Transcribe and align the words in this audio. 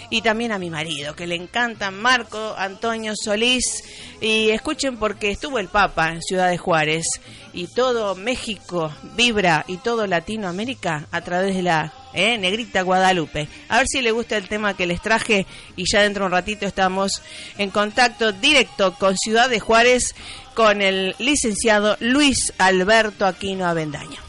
y 0.10 0.22
también 0.22 0.52
a 0.52 0.60
mi 0.60 0.70
marido, 0.70 1.16
que 1.16 1.28
le 1.28 1.36
encanta 1.36 1.92
Marco 1.92 2.56
Antonio 2.58 3.14
Solís, 3.16 3.84
y 4.22 4.50
escuchen 4.50 4.98
porque 4.98 5.32
estuvo 5.32 5.60
el 5.60 5.68
Papa 5.68 6.10
en 6.10 6.22
Ciudad 6.22 6.50
de 6.50 6.58
Juárez, 6.58 7.06
y 7.54 7.68
todo 7.68 8.16
México 8.16 8.92
vibra 9.16 9.66
y 9.68 9.78
todo 9.78 10.08
Latinoamérica 10.08 11.08
a 11.12 11.22
través 11.22 11.56
de 11.56 11.64
la 11.64 11.94
¿eh? 12.14 12.38
Negrita 12.38 12.82
Guadalupe. 12.82 13.48
A 13.70 13.78
ver 13.78 13.88
si 13.88 14.02
le 14.02 14.12
gusta 14.12 14.38
el 14.38 14.48
tema 14.48 14.76
que 14.76 14.88
les 14.88 15.02
traje 15.02 15.46
y 15.76 15.86
ya 15.92 16.02
dentro 16.02 16.24
de 16.24 16.28
un 16.28 16.32
ratito 16.32 16.66
estamos 16.66 17.22
en 17.58 17.70
contacto 17.70 18.32
directo 18.32 18.94
con 18.94 19.18
Ciudad 19.18 19.50
de 19.50 19.60
Juárez 19.60 20.16
con 20.54 20.82
el 20.82 21.16
licenciado 21.20 21.98
Luis 22.00 22.54
Alberto 22.58 23.26
Aquino 23.26 23.66
Avendaño. 23.66 24.29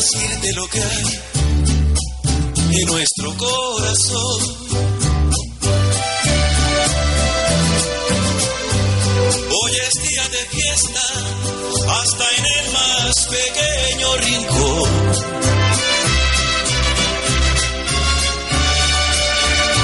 Decirte 0.00 0.52
lo 0.54 0.66
que 0.68 0.80
hay 0.80 1.20
en 2.72 2.86
nuestro 2.86 3.36
corazón. 3.36 4.40
Hoy 9.62 9.72
es 9.72 10.02
día 10.02 10.28
de 10.28 10.46
fiesta, 10.56 11.02
hasta 12.00 12.24
en 12.38 12.44
el 12.46 12.72
más 12.72 13.28
pequeño 13.28 14.16
rincón. 14.16 14.90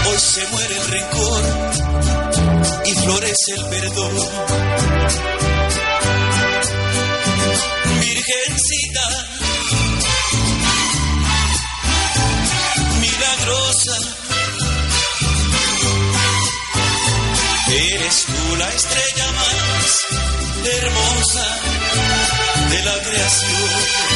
Hoy 0.09 0.19
se 0.19 0.47
muere 0.47 0.77
el 0.77 0.87
rencor 0.93 1.43
y 2.87 2.93
florece 2.95 3.53
el 3.55 3.65
perdón. 3.67 5.46
La 18.59 18.73
estrella 18.73 19.33
más 19.33 20.07
hermosa 20.65 21.61
de 22.71 22.83
la 22.83 23.03
creación. 23.03 24.16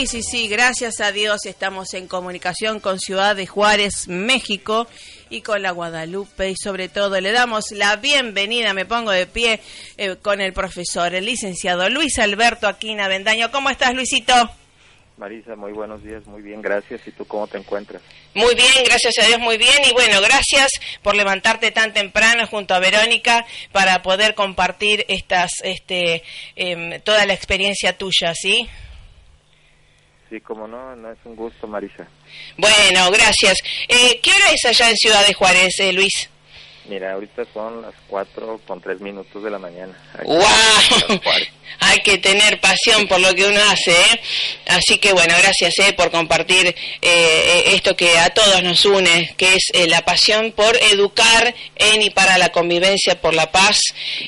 Sí, 0.00 0.06
sí, 0.06 0.22
sí, 0.22 0.48
gracias 0.48 0.98
a 1.02 1.12
Dios 1.12 1.44
estamos 1.44 1.92
en 1.92 2.08
comunicación 2.08 2.80
con 2.80 2.98
Ciudad 2.98 3.36
de 3.36 3.46
Juárez, 3.46 4.08
México, 4.08 4.86
y 5.28 5.42
con 5.42 5.60
la 5.60 5.72
Guadalupe, 5.72 6.48
y 6.48 6.54
sobre 6.56 6.88
todo 6.88 7.20
le 7.20 7.32
damos 7.32 7.70
la 7.72 7.96
bienvenida, 7.96 8.72
me 8.72 8.86
pongo 8.86 9.10
de 9.10 9.26
pie, 9.26 9.60
eh, 9.98 10.16
con 10.16 10.40
el 10.40 10.54
profesor, 10.54 11.14
el 11.14 11.26
licenciado 11.26 11.86
Luis 11.90 12.18
Alberto 12.18 12.66
Aquina 12.66 13.08
Vendaño. 13.08 13.50
¿Cómo 13.52 13.68
estás, 13.68 13.94
Luisito? 13.94 14.32
Marisa, 15.18 15.54
muy 15.54 15.72
buenos 15.72 16.02
días, 16.02 16.24
muy 16.24 16.40
bien, 16.40 16.62
gracias. 16.62 17.06
¿Y 17.06 17.10
tú 17.10 17.26
cómo 17.26 17.46
te 17.46 17.58
encuentras? 17.58 18.00
Muy 18.32 18.54
bien, 18.54 18.72
gracias 18.86 19.18
a 19.18 19.26
Dios, 19.26 19.38
muy 19.38 19.58
bien. 19.58 19.84
Y 19.86 19.92
bueno, 19.92 20.22
gracias 20.22 20.70
por 21.02 21.14
levantarte 21.14 21.72
tan 21.72 21.92
temprano 21.92 22.46
junto 22.46 22.72
a 22.72 22.78
Verónica 22.78 23.44
para 23.70 24.00
poder 24.00 24.34
compartir 24.34 25.04
estas, 25.08 25.50
este, 25.62 26.22
em, 26.56 27.02
toda 27.02 27.26
la 27.26 27.34
experiencia 27.34 27.98
tuya, 27.98 28.32
¿sí? 28.34 28.66
Sí, 28.66 28.68
como 30.38 30.68
no, 30.68 30.94
no 30.94 31.10
es 31.10 31.18
un 31.24 31.34
gusto, 31.34 31.66
Marisa. 31.66 32.06
Bueno, 32.56 33.10
gracias. 33.10 33.58
Eh, 33.88 34.20
¿Qué 34.22 34.30
hora 34.30 34.52
es 34.52 34.64
allá 34.66 34.90
en 34.90 34.96
Ciudad 34.96 35.26
de 35.26 35.34
Juárez, 35.34 35.80
eh, 35.80 35.92
Luis? 35.92 36.30
Mira, 36.90 37.12
ahorita 37.12 37.44
son 37.54 37.82
las 37.82 37.94
4 38.08 38.62
con 38.66 38.80
3 38.80 39.00
minutos 39.00 39.40
de 39.44 39.48
la 39.48 39.60
mañana. 39.60 39.96
¡Wow! 40.24 40.40
Hay 41.78 42.00
que 42.00 42.18
tener 42.18 42.60
pasión 42.60 43.06
por 43.06 43.20
lo 43.20 43.32
que 43.32 43.44
uno 43.44 43.60
hace, 43.70 43.92
¿eh? 43.92 44.20
Así 44.66 44.98
que 44.98 45.12
bueno, 45.12 45.32
gracias 45.40 45.78
¿eh? 45.78 45.92
por 45.92 46.10
compartir 46.10 46.66
eh, 46.66 46.74
eh, 47.00 47.62
esto 47.66 47.94
que 47.94 48.18
a 48.18 48.30
todos 48.30 48.64
nos 48.64 48.84
une, 48.84 49.32
que 49.36 49.54
es 49.54 49.68
eh, 49.72 49.86
la 49.86 50.04
pasión 50.04 50.50
por 50.50 50.76
educar 50.90 51.54
en 51.76 52.02
y 52.02 52.10
para 52.10 52.38
la 52.38 52.48
convivencia, 52.50 53.20
por 53.20 53.34
la 53.34 53.52
paz 53.52 53.78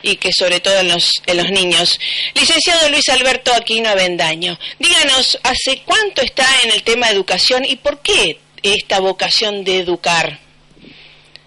y 0.02 0.14
que 0.14 0.32
sobre 0.32 0.60
todo 0.60 0.78
en 0.78 0.88
los, 0.88 1.10
en 1.26 1.38
los 1.38 1.50
niños. 1.50 1.98
Licenciado 2.36 2.90
Luis 2.90 3.08
Alberto 3.08 3.52
Aquino 3.54 3.88
Avendaño, 3.88 4.56
díganos, 4.78 5.36
¿hace 5.42 5.82
cuánto 5.84 6.22
está 6.22 6.46
en 6.62 6.70
el 6.70 6.84
tema 6.84 7.08
de 7.08 7.14
educación 7.14 7.64
y 7.64 7.74
por 7.74 8.02
qué 8.02 8.38
esta 8.62 9.00
vocación 9.00 9.64
de 9.64 9.80
educar? 9.80 10.38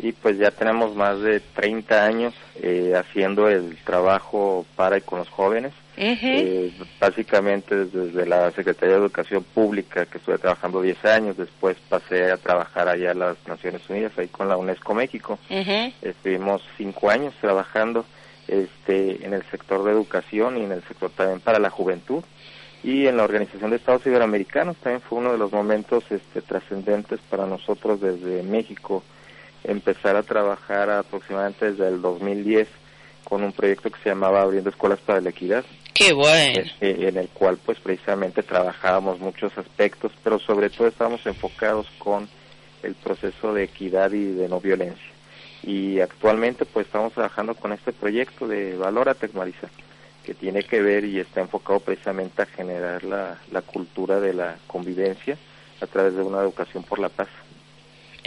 Y 0.06 0.12
pues 0.12 0.38
ya 0.38 0.52
tenemos 0.52 0.96
más 0.96 1.20
de 1.20 1.40
30 1.40 2.06
años 2.06 2.36
eh, 2.62 2.94
haciendo 2.96 3.50
el 3.50 3.76
trabajo 3.78 4.64
para 4.76 5.00
y 5.00 5.02
con 5.02 5.18
los 5.18 5.30
jóvenes. 5.30 5.74
Eh, 5.98 6.72
básicamente 7.00 7.86
desde 7.86 8.28
la 8.28 8.52
Secretaría 8.52 8.98
de 8.98 9.02
Educación 9.02 9.44
Pública, 9.44 10.06
que 10.06 10.20
estuve 10.20 10.38
trabajando 10.38 10.84
10 10.84 11.06
años, 11.06 11.38
después 11.38 11.76
pasé 11.90 12.32
a 12.32 12.38
trabajar 12.38 12.88
allá 12.88 13.12
a 13.12 13.16
las 13.16 13.38
Naciones 13.48 13.82
Unidas, 13.90 14.12
ahí 14.20 14.28
con 14.28 14.48
la 14.48 14.58
UNESCO 14.58 14.94
México. 14.94 15.40
Estuvimos 16.04 16.62
cinco 16.78 17.10
años 17.10 17.34
trabajando 17.42 18.06
este, 18.48 19.26
en 19.26 19.34
el 19.34 19.42
sector 19.50 19.84
de 19.86 19.92
educación 19.92 20.58
y 20.58 20.66
en 20.66 20.72
el 20.72 20.84
sector 20.84 21.10
también 21.10 21.40
para 21.40 21.58
la 21.58 21.72
juventud. 21.72 22.24
Y 22.84 23.08
en 23.08 23.18
la 23.18 23.24
Organización 23.24 23.72
de 23.72 23.78
Estados 23.78 24.06
Iberoamericanos 24.06 24.78
también 24.78 25.02
fue 25.02 25.18
uno 25.18 25.32
de 25.32 25.40
los 25.40 25.52
momentos 25.52 26.04
este, 26.12 26.44
trascendentes 26.44 27.20
para 27.28 27.48
nosotros 27.48 28.00
desde 28.02 28.44
México 28.44 29.02
empezar 29.68 30.16
a 30.16 30.24
trabajar 30.24 30.90
aproximadamente 30.90 31.72
desde 31.72 31.88
el 31.88 32.02
2010 32.02 32.68
con 33.24 33.44
un 33.44 33.52
proyecto 33.52 33.90
que 33.90 34.00
se 34.04 34.10
llamaba 34.10 34.42
Abriendo 34.42 34.70
Escuelas 34.70 35.00
para 35.00 35.20
la 35.22 35.30
Equidad, 35.32 35.66
Qué 35.94 36.14
bueno. 36.14 36.62
eh, 36.82 36.96
en 37.08 37.18
el 37.18 37.28
cual 37.30 37.58
pues 37.66 37.80
precisamente 37.80 38.44
trabajábamos 38.44 39.20
muchos 39.20 39.58
aspectos, 39.58 40.12
pero 40.24 40.40
sobre 40.40 40.70
todo 40.70 40.88
estábamos 40.88 41.26
enfocados 41.26 41.88
con 41.98 42.28
el 42.84 42.94
proceso 42.96 43.54
de 43.54 43.64
equidad 43.64 44.12
y 44.12 44.26
de 44.34 44.48
no 44.48 44.60
violencia. 44.60 45.12
Y 45.64 46.00
actualmente 46.02 46.66
pues 46.66 46.86
estamos 46.86 47.14
trabajando 47.14 47.56
con 47.56 47.72
este 47.74 47.92
proyecto 47.92 48.48
de 48.48 48.78
Valórate, 48.78 49.30
Marisa, 49.34 49.70
que 50.24 50.36
tiene 50.36 50.64
que 50.64 50.82
ver 50.82 51.06
y 51.06 51.20
está 51.20 51.42
enfocado 51.42 51.80
precisamente 51.80 52.44
a 52.44 52.46
generar 52.46 53.04
la, 53.04 53.40
la 53.52 53.62
cultura 53.64 54.20
de 54.20 54.34
la 54.34 54.58
convivencia 54.68 55.38
a 55.82 55.88
través 55.88 56.16
de 56.16 56.22
una 56.22 56.42
educación 56.42 56.84
por 56.84 57.00
la 57.00 57.10
paz. 57.10 57.28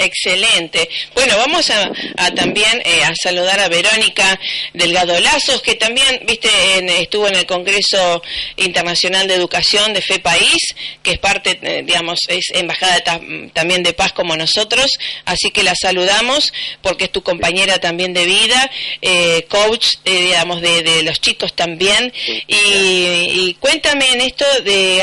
Excelente. 0.01 0.89
Bueno, 1.13 1.37
vamos 1.37 1.69
a, 1.71 1.91
a 2.19 2.31
también 2.33 2.81
eh, 2.85 3.03
a 3.03 3.13
saludar 3.21 3.59
a 3.59 3.69
Verónica 3.69 4.39
Delgado 4.73 5.19
Lazos, 5.19 5.61
que 5.61 5.75
también, 5.75 6.21
viste, 6.25 6.49
en- 6.77 6.89
estuvo 6.89 7.27
en 7.27 7.35
el 7.35 7.47
Congreso 7.47 8.23
Internacional 8.57 9.27
de 9.27 9.35
Educación 9.35 9.93
de 9.93 10.01
FE 10.01 10.21
País, 10.21 10.63
que 11.03 11.11
es 11.11 11.19
parte, 11.19 11.59
eh, 11.63 11.83
digamos, 11.85 12.21
es 12.29 12.45
embajada 12.55 13.01
ta- 13.01 13.21
también 13.53 13.83
de 13.83 13.93
paz 13.93 14.13
como 14.13 14.37
nosotros, 14.37 14.87
así 15.25 15.51
que 15.51 15.65
la 15.65 15.75
saludamos 15.75 16.53
porque 16.81 17.05
es 17.07 17.13
tu 17.13 17.25
compañera 17.25 17.79
también 17.79 18.15
de 18.15 18.25
vida, 18.25 18.71
eh, 19.03 19.47
coach, 19.49 19.95
eh, 20.05 20.21
digamos, 20.27 20.61
de, 20.61 20.83
de 20.85 21.03
los 21.03 21.21
chicos 21.21 21.55
también. 21.55 22.13
Y, 22.47 22.55
y 22.57 23.57
cuéntame 23.59 24.13
en 24.13 24.21
esto 24.21 24.45
de 24.63 25.03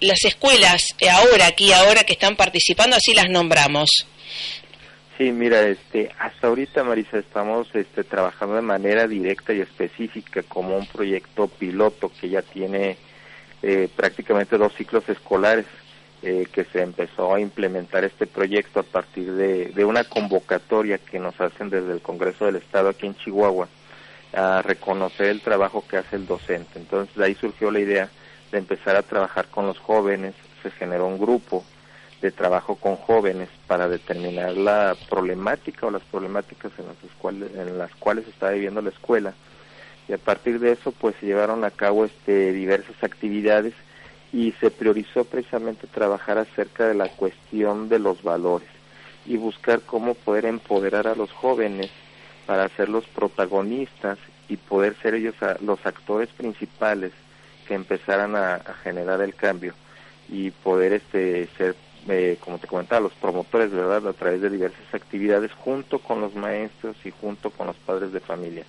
las 0.00 0.22
escuelas 0.24 0.84
eh, 1.00 1.08
ahora, 1.08 1.46
aquí, 1.46 1.72
ahora 1.72 2.04
que 2.04 2.12
están 2.12 2.36
participando, 2.36 2.94
así 2.96 3.14
las 3.14 3.30
nombramos. 3.30 3.88
Sí, 5.16 5.30
mira, 5.30 5.62
este, 5.62 6.10
hasta 6.18 6.48
ahorita, 6.48 6.82
Marisa, 6.82 7.18
estamos 7.18 7.68
este, 7.74 8.02
trabajando 8.02 8.56
de 8.56 8.62
manera 8.62 9.06
directa 9.06 9.52
y 9.52 9.60
específica 9.60 10.42
como 10.42 10.76
un 10.76 10.86
proyecto 10.86 11.46
piloto 11.46 12.10
que 12.20 12.28
ya 12.28 12.42
tiene 12.42 12.96
eh, 13.62 13.88
prácticamente 13.94 14.58
dos 14.58 14.74
ciclos 14.74 15.08
escolares 15.08 15.66
eh, 16.22 16.46
que 16.50 16.64
se 16.64 16.82
empezó 16.82 17.32
a 17.32 17.40
implementar 17.40 18.02
este 18.02 18.26
proyecto 18.26 18.80
a 18.80 18.82
partir 18.82 19.30
de, 19.34 19.66
de 19.66 19.84
una 19.84 20.02
convocatoria 20.02 20.98
que 20.98 21.20
nos 21.20 21.40
hacen 21.40 21.70
desde 21.70 21.92
el 21.92 22.00
Congreso 22.00 22.46
del 22.46 22.56
Estado 22.56 22.88
aquí 22.88 23.06
en 23.06 23.14
Chihuahua 23.14 23.68
a 24.32 24.62
reconocer 24.62 25.26
el 25.26 25.42
trabajo 25.42 25.84
que 25.88 25.98
hace 25.98 26.16
el 26.16 26.26
docente. 26.26 26.78
Entonces, 26.78 27.14
de 27.14 27.24
ahí 27.24 27.34
surgió 27.36 27.70
la 27.70 27.78
idea 27.78 28.08
de 28.50 28.58
empezar 28.58 28.96
a 28.96 29.02
trabajar 29.02 29.46
con 29.46 29.66
los 29.66 29.78
jóvenes, 29.78 30.34
se 30.62 30.72
generó 30.72 31.06
un 31.06 31.18
grupo 31.18 31.64
de 32.24 32.32
trabajo 32.32 32.76
con 32.76 32.96
jóvenes 32.96 33.50
para 33.66 33.86
determinar 33.86 34.56
la 34.56 34.96
problemática 35.10 35.86
o 35.86 35.90
las 35.90 36.02
problemáticas 36.04 36.72
en 36.78 36.86
las 36.86 36.96
cuales, 37.18 37.50
en 37.54 37.76
las 37.76 37.94
cuales 37.96 38.26
está 38.26 38.48
viviendo 38.48 38.80
la 38.80 38.88
escuela. 38.88 39.34
Y 40.08 40.14
a 40.14 40.18
partir 40.18 40.58
de 40.58 40.72
eso 40.72 40.90
pues 40.90 41.14
se 41.20 41.26
llevaron 41.26 41.64
a 41.64 41.70
cabo 41.70 42.06
este 42.06 42.52
diversas 42.52 42.96
actividades 43.02 43.74
y 44.32 44.52
se 44.52 44.70
priorizó 44.70 45.24
precisamente 45.24 45.86
trabajar 45.86 46.38
acerca 46.38 46.88
de 46.88 46.94
la 46.94 47.10
cuestión 47.10 47.90
de 47.90 47.98
los 47.98 48.22
valores 48.22 48.70
y 49.26 49.36
buscar 49.36 49.82
cómo 49.82 50.14
poder 50.14 50.46
empoderar 50.46 51.06
a 51.06 51.14
los 51.14 51.30
jóvenes 51.30 51.90
para 52.46 52.70
ser 52.70 52.88
los 52.88 53.04
protagonistas 53.04 54.16
y 54.48 54.56
poder 54.56 54.96
ser 55.02 55.14
ellos 55.14 55.34
los 55.60 55.84
actores 55.84 56.30
principales 56.30 57.12
que 57.68 57.74
empezaran 57.74 58.34
a, 58.34 58.54
a 58.54 58.72
generar 58.82 59.20
el 59.20 59.34
cambio 59.34 59.74
y 60.28 60.50
poder 60.50 60.94
este 60.94 61.48
ser 61.58 61.76
eh, 62.08 62.36
como 62.40 62.58
te 62.58 62.66
comentaba, 62.66 63.00
los 63.00 63.14
promotores, 63.14 63.70
¿verdad?, 63.70 64.06
a 64.08 64.12
través 64.12 64.40
de 64.40 64.50
diversas 64.50 64.92
actividades 64.92 65.52
junto 65.52 65.98
con 65.98 66.20
los 66.20 66.34
maestros 66.34 66.96
y 67.04 67.10
junto 67.10 67.50
con 67.50 67.66
los 67.66 67.76
padres 67.76 68.12
de 68.12 68.20
familia. 68.20 68.64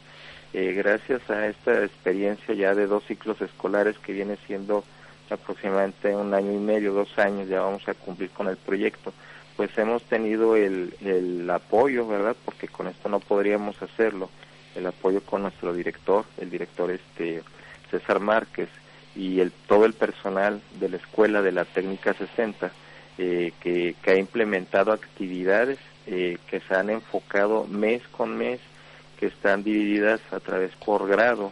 Eh, 0.54 0.74
gracias 0.74 1.30
a 1.30 1.48
esta 1.48 1.84
experiencia 1.84 2.54
ya 2.56 2.74
de 2.74 2.88
dos 2.88 3.04
ciclos 3.06 3.42
escolares 3.42 3.98
que 4.00 4.14
viene 4.14 4.38
siendo 4.48 4.86
aproximadamente 5.30 6.16
un 6.16 6.34
año 6.34 6.54
y 6.54 6.58
medio, 6.58 6.94
dos 6.94 7.18
años, 7.18 7.50
ya 7.50 7.62
vamos 7.62 7.88
a 7.90 7.94
cumplir 7.94 8.30
con 8.30 8.48
el 8.48 8.58
proyecto, 8.58 9.12
pues 9.58 9.76
hemos 9.78 10.04
tenido 10.04 10.56
el, 10.56 10.94
el 11.02 11.50
apoyo, 11.50 12.08
¿verdad? 12.08 12.36
Porque 12.46 12.68
con 12.68 12.88
esto 12.88 13.10
no 13.10 13.20
podríamos 13.20 13.82
hacerlo, 13.82 14.30
el 14.76 14.86
apoyo 14.86 15.22
con 15.22 15.42
nuestro 15.42 15.74
director, 15.74 16.26
el 16.38 16.50
director 16.50 16.92
este 16.92 17.42
César 17.92 18.20
Márquez 18.20 18.70
y 19.16 19.40
el, 19.40 19.52
todo 19.52 19.86
el 19.86 19.94
personal 19.94 20.62
de 20.80 20.90
la 20.90 20.98
escuela 20.98 21.42
de 21.42 21.52
la 21.52 21.66
técnica 21.66 22.14
60 22.14 22.72
eh, 23.18 23.54
que, 23.62 23.96
que, 24.02 24.12
ha 24.12 24.18
implementado 24.18 24.92
actividades 24.92 25.80
eh, 26.08 26.38
que 26.50 26.60
se 26.62 26.76
han 26.76 26.90
enfocado 26.90 27.66
mes 27.66 28.02
con 28.10 28.38
mes 28.38 28.60
que 29.20 29.28
están 29.28 29.64
divididas 29.64 30.22
a 30.32 30.40
través 30.40 30.72
por 30.86 31.08
grado 31.08 31.52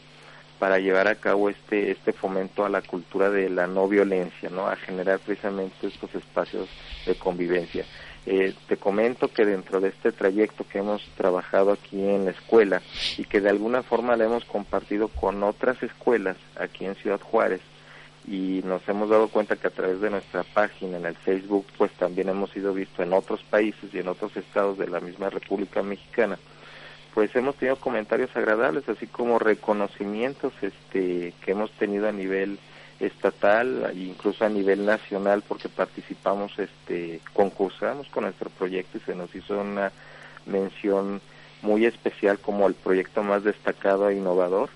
para 0.59 0.79
llevar 0.79 1.07
a 1.07 1.15
cabo 1.15 1.49
este 1.49 1.91
este 1.91 2.13
fomento 2.13 2.65
a 2.65 2.69
la 2.69 2.81
cultura 2.81 3.29
de 3.29 3.49
la 3.49 3.67
no 3.67 3.87
violencia, 3.87 4.49
¿no? 4.49 4.67
A 4.67 4.75
generar 4.75 5.19
precisamente 5.19 5.87
estos 5.87 6.13
espacios 6.15 6.69
de 7.05 7.15
convivencia. 7.15 7.85
Eh, 8.25 8.53
te 8.67 8.77
comento 8.77 9.27
que 9.27 9.45
dentro 9.45 9.81
de 9.81 9.89
este 9.89 10.13
trayecto 10.13 10.65
que 10.65 10.79
hemos 10.79 11.03
trabajado 11.17 11.73
aquí 11.73 12.01
en 12.01 12.25
la 12.25 12.31
escuela 12.31 12.81
y 13.17 13.25
que 13.25 13.41
de 13.41 13.49
alguna 13.49 13.83
forma 13.83 14.15
le 14.15 14.23
hemos 14.25 14.45
compartido 14.45 15.09
con 15.09 15.43
otras 15.43 15.81
escuelas 15.83 16.37
aquí 16.55 16.85
en 16.85 16.95
Ciudad 16.95 17.19
Juárez 17.19 17.59
y 18.27 18.61
nos 18.63 18.87
hemos 18.87 19.09
dado 19.09 19.27
cuenta 19.27 19.55
que 19.55 19.67
a 19.67 19.71
través 19.71 19.99
de 20.01 20.09
nuestra 20.09 20.43
página 20.43 20.97
en 20.97 21.05
el 21.05 21.15
Facebook 21.15 21.65
pues 21.77 21.91
también 21.93 22.29
hemos 22.29 22.51
sido 22.51 22.73
visto 22.73 23.03
en 23.03 23.13
otros 23.13 23.43
países 23.43 23.93
y 23.93 23.99
en 23.99 24.07
otros 24.07 24.35
estados 24.37 24.77
de 24.77 24.87
la 24.87 24.99
misma 24.99 25.29
República 25.29 25.83
Mexicana 25.83 26.37
pues 27.13 27.35
hemos 27.35 27.55
tenido 27.55 27.75
comentarios 27.75 28.35
agradables, 28.35 28.89
así 28.89 29.05
como 29.07 29.37
reconocimientos 29.37 30.51
este, 30.61 31.33
que 31.41 31.51
hemos 31.51 31.71
tenido 31.73 32.09
a 32.09 32.11
nivel 32.11 32.57
estatal 32.99 33.91
e 33.93 33.99
incluso 33.99 34.45
a 34.45 34.49
nivel 34.49 34.85
nacional 34.85 35.43
porque 35.47 35.69
participamos, 35.69 36.57
este, 36.57 37.19
concursamos 37.33 38.07
con 38.09 38.23
nuestro 38.23 38.49
proyecto 38.49 38.97
y 38.97 39.01
se 39.01 39.15
nos 39.15 39.33
hizo 39.35 39.59
una 39.59 39.91
mención 40.45 41.21
muy 41.61 41.85
especial 41.85 42.39
como 42.39 42.67
el 42.67 42.73
proyecto 42.73 43.23
más 43.23 43.43
destacado 43.43 44.09
e 44.09 44.15
innovador. 44.15 44.69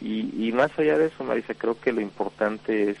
Y, 0.00 0.48
y 0.48 0.52
más 0.52 0.70
allá 0.78 0.98
de 0.98 1.06
eso, 1.06 1.24
Marisa, 1.24 1.54
creo 1.54 1.80
que 1.80 1.92
lo 1.92 2.00
importante 2.00 2.90
es 2.90 2.98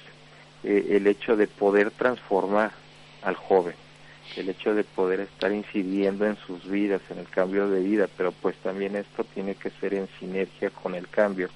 eh, 0.64 0.86
el 0.90 1.06
hecho 1.06 1.36
de 1.36 1.46
poder 1.46 1.90
transformar 1.90 2.72
al 3.22 3.36
joven 3.36 3.74
el 4.34 4.48
hecho 4.48 4.74
de 4.74 4.84
poder 4.84 5.20
estar 5.20 5.52
incidiendo 5.52 6.26
en 6.26 6.36
sus 6.36 6.68
vidas, 6.68 7.00
en 7.10 7.18
el 7.18 7.28
cambio 7.28 7.68
de 7.68 7.80
vida, 7.80 8.08
pero 8.16 8.32
pues 8.32 8.56
también 8.56 8.96
esto 8.96 9.24
tiene 9.24 9.54
que 9.54 9.70
ser 9.70 9.94
en 9.94 10.08
sinergia 10.18 10.70
con 10.70 10.94
el 10.94 11.08
cambio 11.08 11.48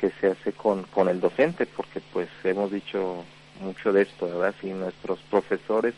que 0.00 0.10
se 0.20 0.28
hace 0.28 0.52
con, 0.52 0.84
con 0.84 1.08
el 1.08 1.20
docente, 1.20 1.66
porque 1.66 2.00
pues 2.12 2.28
hemos 2.44 2.70
dicho 2.70 3.24
mucho 3.60 3.92
de 3.92 4.02
esto, 4.02 4.26
¿verdad? 4.26 4.54
Si 4.60 4.68
nuestros 4.70 5.18
profesores 5.30 5.94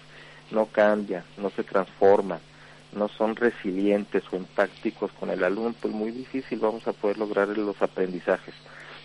no 0.50 0.66
cambian, 0.66 1.22
no 1.36 1.50
se 1.50 1.62
transforman, 1.62 2.40
no 2.92 3.08
son 3.08 3.36
resilientes 3.36 4.22
o 4.32 4.36
empáticos 4.36 5.10
con 5.12 5.30
el 5.30 5.44
alumno, 5.44 5.74
pues 5.80 5.94
muy 5.94 6.10
difícil 6.10 6.58
vamos 6.58 6.86
a 6.86 6.92
poder 6.92 7.18
lograr 7.18 7.48
los 7.48 7.80
aprendizajes, 7.82 8.54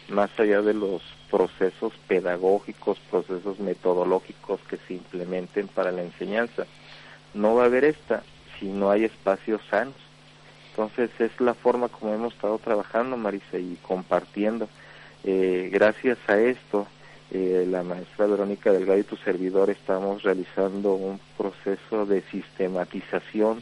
más 0.09 0.29
allá 0.39 0.61
de 0.61 0.73
los 0.73 1.01
procesos 1.29 1.93
pedagógicos, 2.07 2.99
procesos 3.11 3.59
metodológicos 3.59 4.59
que 4.69 4.77
se 4.87 4.95
implementen 4.95 5.67
para 5.67 5.91
la 5.91 6.03
enseñanza 6.03 6.65
no 7.35 7.53
va 7.55 7.63
a 7.63 7.65
haber 7.65 7.83
esta 7.83 8.23
si 8.59 8.65
no 8.65 8.89
hay 8.89 9.03
espacios 9.03 9.61
sanos. 9.69 9.93
Entonces 10.71 11.11
es 11.19 11.39
la 11.39 11.53
forma 11.53 11.89
como 11.89 12.13
hemos 12.13 12.33
estado 12.33 12.57
trabajando, 12.57 13.15
Marisa, 13.17 13.59
y 13.59 13.77
compartiendo. 13.81 14.67
Eh, 15.23 15.69
gracias 15.71 16.17
a 16.27 16.39
esto, 16.39 16.87
eh, 17.31 17.65
la 17.69 17.83
maestra 17.83 18.25
Verónica 18.25 18.71
Delgado 18.71 18.99
y 18.99 19.03
tu 19.03 19.17
servidor 19.17 19.69
estamos 19.69 20.23
realizando 20.23 20.93
un 20.95 21.19
proceso 21.37 22.05
de 22.05 22.21
sistematización 22.31 23.61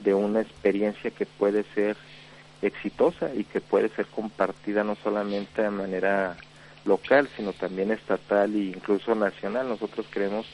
de 0.00 0.14
una 0.14 0.40
experiencia 0.40 1.10
que 1.10 1.26
puede 1.26 1.64
ser 1.74 1.96
exitosa 2.62 3.34
y 3.34 3.44
que 3.44 3.60
puede 3.60 3.88
ser 3.90 4.06
compartida 4.06 4.84
no 4.84 4.96
solamente 4.96 5.62
de 5.62 5.70
manera 5.70 6.36
local, 6.84 7.28
sino 7.36 7.52
también 7.52 7.90
estatal 7.90 8.54
e 8.54 8.58
incluso 8.58 9.14
nacional. 9.14 9.68
Nosotros 9.68 10.06
queremos 10.08 10.46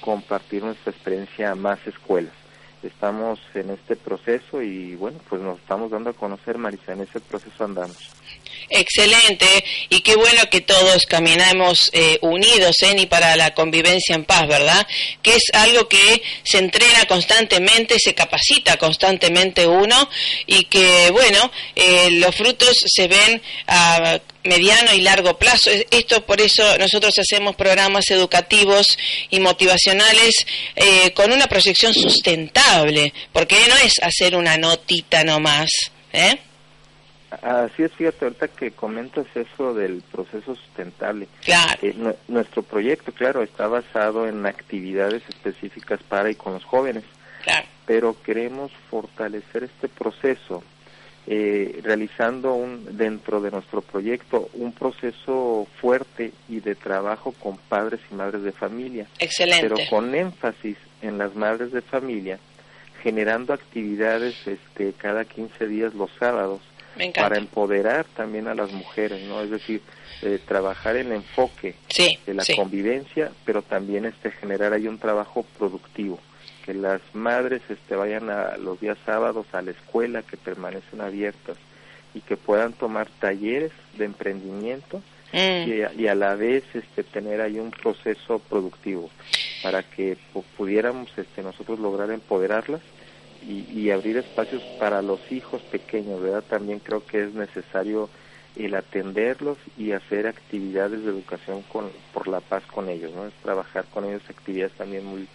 compartir 0.00 0.62
nuestra 0.62 0.92
experiencia 0.92 1.50
a 1.50 1.54
más 1.54 1.84
escuelas. 1.86 2.43
Estamos 2.84 3.40
en 3.54 3.70
este 3.70 3.96
proceso 3.96 4.60
y 4.62 4.94
bueno, 4.94 5.18
pues 5.28 5.40
nos 5.40 5.58
estamos 5.58 5.90
dando 5.90 6.10
a 6.10 6.12
conocer, 6.12 6.58
Marisa, 6.58 6.92
en 6.92 7.00
ese 7.00 7.18
proceso 7.20 7.64
andamos. 7.64 7.96
Excelente, 8.68 9.46
y 9.88 10.00
qué 10.00 10.16
bueno 10.16 10.42
que 10.50 10.60
todos 10.60 11.04
caminamos 11.06 11.90
eh, 11.92 12.18
unidos 12.22 12.82
en 12.82 12.98
y 12.98 13.06
para 13.06 13.36
la 13.36 13.54
convivencia 13.54 14.14
en 14.14 14.24
paz, 14.24 14.46
¿verdad? 14.48 14.86
Que 15.22 15.34
es 15.34 15.44
algo 15.52 15.88
que 15.88 16.22
se 16.42 16.58
entrena 16.58 17.04
constantemente, 17.06 17.96
se 17.98 18.14
capacita 18.14 18.76
constantemente 18.76 19.66
uno 19.66 20.08
y 20.46 20.64
que, 20.64 21.10
bueno, 21.10 21.50
eh, 21.74 22.10
los 22.12 22.34
frutos 22.34 22.74
se 22.86 23.08
ven 23.08 23.40
a 23.66 24.20
mediano 24.44 24.92
y 24.94 25.00
largo 25.00 25.36
plazo. 25.38 25.70
Esto 25.90 26.24
por 26.24 26.40
eso 26.40 26.62
nosotros 26.78 27.14
hacemos 27.18 27.56
programas 27.56 28.10
educativos 28.10 28.96
y 29.30 29.40
motivacionales 29.40 30.46
eh, 30.76 31.12
con 31.14 31.32
una 31.32 31.46
proyección 31.46 31.92
sustentable, 31.94 33.12
porque 33.32 33.56
no 33.68 33.76
es 33.76 33.94
hacer 34.02 34.36
una 34.36 34.56
notita 34.56 35.24
nomás. 35.24 35.70
¿eh? 36.12 36.38
Así 37.42 37.82
es, 37.82 37.92
fíjate, 37.92 38.26
ahorita 38.26 38.48
que 38.48 38.70
comentas 38.70 39.26
eso 39.34 39.74
del 39.74 40.02
proceso 40.02 40.54
sustentable. 40.54 41.26
Claro. 41.44 41.78
Eh, 41.82 41.94
nuestro 42.28 42.62
proyecto, 42.62 43.12
claro, 43.12 43.42
está 43.42 43.66
basado 43.66 44.28
en 44.28 44.46
actividades 44.46 45.22
específicas 45.28 46.00
para 46.02 46.30
y 46.30 46.34
con 46.34 46.54
los 46.54 46.64
jóvenes. 46.64 47.04
Claro. 47.42 47.66
Pero 47.86 48.16
queremos 48.22 48.70
fortalecer 48.88 49.64
este 49.64 49.88
proceso 49.88 50.62
eh, 51.26 51.80
realizando 51.82 52.54
un, 52.54 52.98
dentro 52.98 53.40
de 53.40 53.50
nuestro 53.50 53.80
proyecto 53.80 54.50
un 54.54 54.72
proceso 54.72 55.66
fuerte 55.80 56.32
y 56.48 56.60
de 56.60 56.74
trabajo 56.74 57.32
con 57.32 57.56
padres 57.56 58.00
y 58.10 58.14
madres 58.14 58.42
de 58.42 58.52
familia. 58.52 59.06
Excelente. 59.18 59.68
Pero 59.68 59.76
con 59.88 60.14
énfasis 60.14 60.76
en 61.00 61.16
las 61.16 61.34
madres 61.34 61.72
de 61.72 61.80
familia, 61.80 62.38
generando 63.02 63.54
actividades 63.54 64.34
este, 64.46 64.92
cada 64.92 65.24
15 65.24 65.66
días 65.66 65.94
los 65.94 66.10
sábados 66.18 66.60
para 67.14 67.38
empoderar 67.38 68.04
también 68.14 68.46
a 68.46 68.54
las 68.54 68.70
mujeres, 68.72 69.26
¿no? 69.26 69.40
Es 69.40 69.50
decir, 69.50 69.80
eh, 70.22 70.38
trabajar 70.46 70.96
el 70.96 71.10
enfoque 71.10 71.74
de 72.26 72.34
la 72.34 72.44
convivencia, 72.54 73.32
pero 73.44 73.62
también 73.62 74.04
este 74.04 74.30
generar 74.30 74.72
ahí 74.72 74.86
un 74.86 74.98
trabajo 74.98 75.44
productivo 75.58 76.20
que 76.64 76.72
las 76.72 77.02
madres 77.12 77.60
este, 77.68 77.94
vayan 77.94 78.30
a 78.30 78.56
los 78.56 78.80
días 78.80 78.96
sábados 79.04 79.46
a 79.52 79.60
la 79.60 79.72
escuela 79.72 80.22
que 80.22 80.38
permanecen 80.38 81.02
abiertas 81.02 81.58
y 82.14 82.20
que 82.20 82.36
puedan 82.36 82.72
tomar 82.72 83.08
talleres 83.20 83.72
de 83.98 84.06
emprendimiento 84.06 85.02
mm. 85.32 85.98
y, 85.98 86.06
a, 86.06 86.14
la 86.14 86.34
vez 86.36 86.64
este, 86.72 87.02
tener 87.02 87.42
ahí 87.42 87.58
un 87.58 87.70
proceso 87.70 88.38
productivo 88.38 89.10
para 89.62 89.82
que 89.82 90.16
pudiéramos 90.56 91.10
este, 91.18 91.42
nosotros 91.42 91.78
lograr 91.78 92.10
empoderarlas 92.10 92.80
y, 93.46 93.66
y, 93.70 93.90
abrir 93.90 94.16
espacios 94.16 94.62
para 94.78 95.02
los 95.02 95.20
hijos 95.30 95.60
pequeños, 95.62 96.22
¿verdad? 96.22 96.44
También 96.48 96.78
creo 96.78 97.04
que 97.04 97.24
es 97.24 97.34
necesario 97.34 98.08
el 98.56 98.74
atenderlos 98.74 99.58
y 99.76 99.92
hacer 99.92 100.26
actividades 100.26 101.04
de 101.04 101.10
educación 101.10 101.60
con, 101.70 101.90
por 102.14 102.26
la 102.26 102.40
paz 102.40 102.62
con 102.72 102.88
ellos, 102.88 103.12
¿no? 103.14 103.26
Es 103.26 103.34
trabajar 103.42 103.84
con 103.92 104.06
ellos 104.06 104.22
actividades 104.30 104.72
también 104.72 105.04
muy 105.04 105.28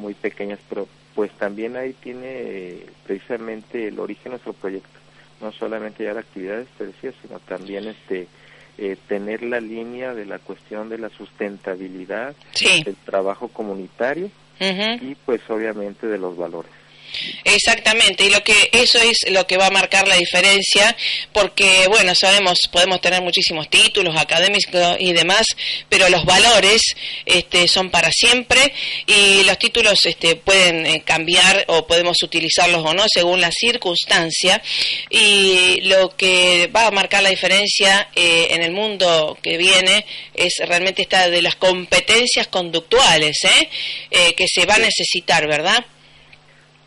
muy 0.00 0.14
pequeñas, 0.14 0.58
pero 0.68 0.88
pues 1.14 1.30
también 1.32 1.76
ahí 1.76 1.92
tiene 1.92 2.26
eh, 2.26 2.86
precisamente 3.04 3.88
el 3.88 3.98
origen 3.98 4.24
de 4.24 4.30
nuestro 4.30 4.52
proyecto, 4.54 4.98
no 5.40 5.52
solamente 5.52 6.04
ya 6.04 6.14
la 6.14 6.20
actividades, 6.20 6.68
te 6.78 6.86
decía, 6.86 7.12
sino 7.22 7.38
también 7.40 7.86
este 7.86 8.26
eh, 8.78 8.96
tener 9.08 9.42
la 9.42 9.60
línea 9.60 10.14
de 10.14 10.24
la 10.24 10.38
cuestión 10.38 10.88
de 10.88 10.98
la 10.98 11.10
sustentabilidad, 11.10 12.34
del 12.84 12.96
trabajo 12.96 13.48
comunitario 13.48 14.30
y 14.58 15.14
pues 15.26 15.40
obviamente 15.48 16.06
de 16.06 16.18
los 16.18 16.36
valores. 16.36 16.70
Exactamente, 17.44 18.24
y 18.24 18.30
lo 18.30 18.42
que 18.42 18.70
eso 18.72 18.98
es 18.98 19.30
lo 19.30 19.46
que 19.46 19.56
va 19.56 19.66
a 19.66 19.70
marcar 19.70 20.06
la 20.08 20.16
diferencia, 20.16 20.96
porque 21.32 21.86
bueno, 21.88 22.14
sabemos, 22.14 22.58
podemos 22.70 23.00
tener 23.00 23.22
muchísimos 23.22 23.68
títulos 23.68 24.16
académicos 24.16 24.96
y 24.98 25.12
demás, 25.12 25.46
pero 25.88 26.08
los 26.08 26.24
valores 26.24 26.82
este, 27.24 27.68
son 27.68 27.90
para 27.90 28.10
siempre 28.12 28.72
y 29.06 29.42
los 29.44 29.58
títulos 29.58 30.04
este, 30.06 30.36
pueden 30.36 30.86
eh, 30.86 31.02
cambiar 31.04 31.64
o 31.68 31.86
podemos 31.86 32.22
utilizarlos 32.22 32.84
o 32.84 32.94
no 32.94 33.04
según 33.12 33.40
la 33.40 33.50
circunstancia 33.50 34.62
y 35.08 35.80
lo 35.82 36.16
que 36.16 36.68
va 36.74 36.86
a 36.86 36.90
marcar 36.90 37.22
la 37.22 37.30
diferencia 37.30 38.08
eh, 38.14 38.48
en 38.50 38.62
el 38.62 38.72
mundo 38.72 39.38
que 39.42 39.56
viene 39.56 40.04
es 40.34 40.54
realmente 40.66 41.02
esta 41.02 41.28
de 41.28 41.42
las 41.42 41.56
competencias 41.56 42.48
conductuales, 42.48 43.38
¿eh? 43.44 43.68
eh 44.10 44.34
que 44.34 44.46
se 44.48 44.66
va 44.66 44.74
a 44.74 44.78
necesitar, 44.78 45.46
¿verdad? 45.46 45.84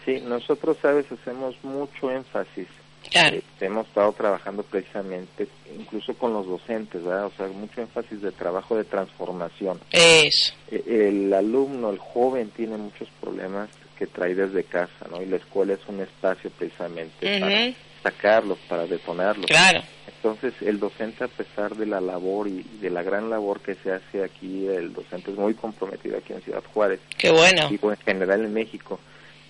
Sí, 0.06 0.22
nosotros, 0.26 0.78
sabes, 0.82 1.06
hacemos 1.12 1.56
mucho 1.64 2.12
énfasis. 2.12 2.68
Claro. 3.10 3.38
Eh, 3.38 3.44
hemos 3.62 3.88
estado 3.88 4.12
trabajando 4.14 4.64
precisamente, 4.64 5.48
incluso 5.78 6.14
con 6.14 6.34
los 6.34 6.48
docentes, 6.48 7.04
¿verdad? 7.04 7.28
O 7.28 7.32
sea, 7.32 7.48
mucho 7.48 7.82
énfasis 7.82 8.22
de 8.22 8.32
trabajo 8.32 8.76
de 8.76 8.86
transformación. 8.86 9.80
Eso. 9.92 10.54
E, 10.72 11.08
el 11.10 11.34
alumno, 11.34 11.90
el 11.90 12.00
joven, 12.00 12.50
tiene 12.50 12.78
muchos 12.78 13.08
problemas 13.22 13.70
que 13.98 14.08
trae 14.08 14.36
desde 14.36 14.64
casa, 14.64 15.08
¿no? 15.12 15.22
Y 15.22 15.26
la 15.26 15.38
escuela 15.38 15.74
es 15.74 15.80
un 15.88 16.02
espacio 16.02 16.50
precisamente 16.52 17.40
para 17.40 17.74
sacarlos, 18.02 18.58
para 18.68 18.86
detonarlos. 18.86 19.46
Claro. 19.46 19.82
Entonces, 20.08 20.54
el 20.62 20.80
docente, 20.80 21.26
a 21.26 21.28
pesar 21.28 21.76
de 21.76 21.86
la 21.86 22.02
labor 22.02 22.48
y 22.48 22.64
de 22.82 22.90
la 22.90 23.04
gran 23.04 23.30
labor 23.30 23.60
que 23.60 23.76
se 23.76 23.92
hace 23.92 24.24
aquí, 24.24 24.68
el 24.68 24.94
docente 24.94 25.32
es 25.32 25.38
muy 25.38 25.54
comprometido 25.54 26.18
aquí 26.18 26.34
en 26.34 26.42
Ciudad 26.42 26.64
Juárez. 26.74 27.00
Qué 27.18 27.30
bueno. 27.30 27.70
Y 27.70 27.80
en 27.86 27.98
general 27.98 28.46
en 28.46 28.54
México 28.54 29.00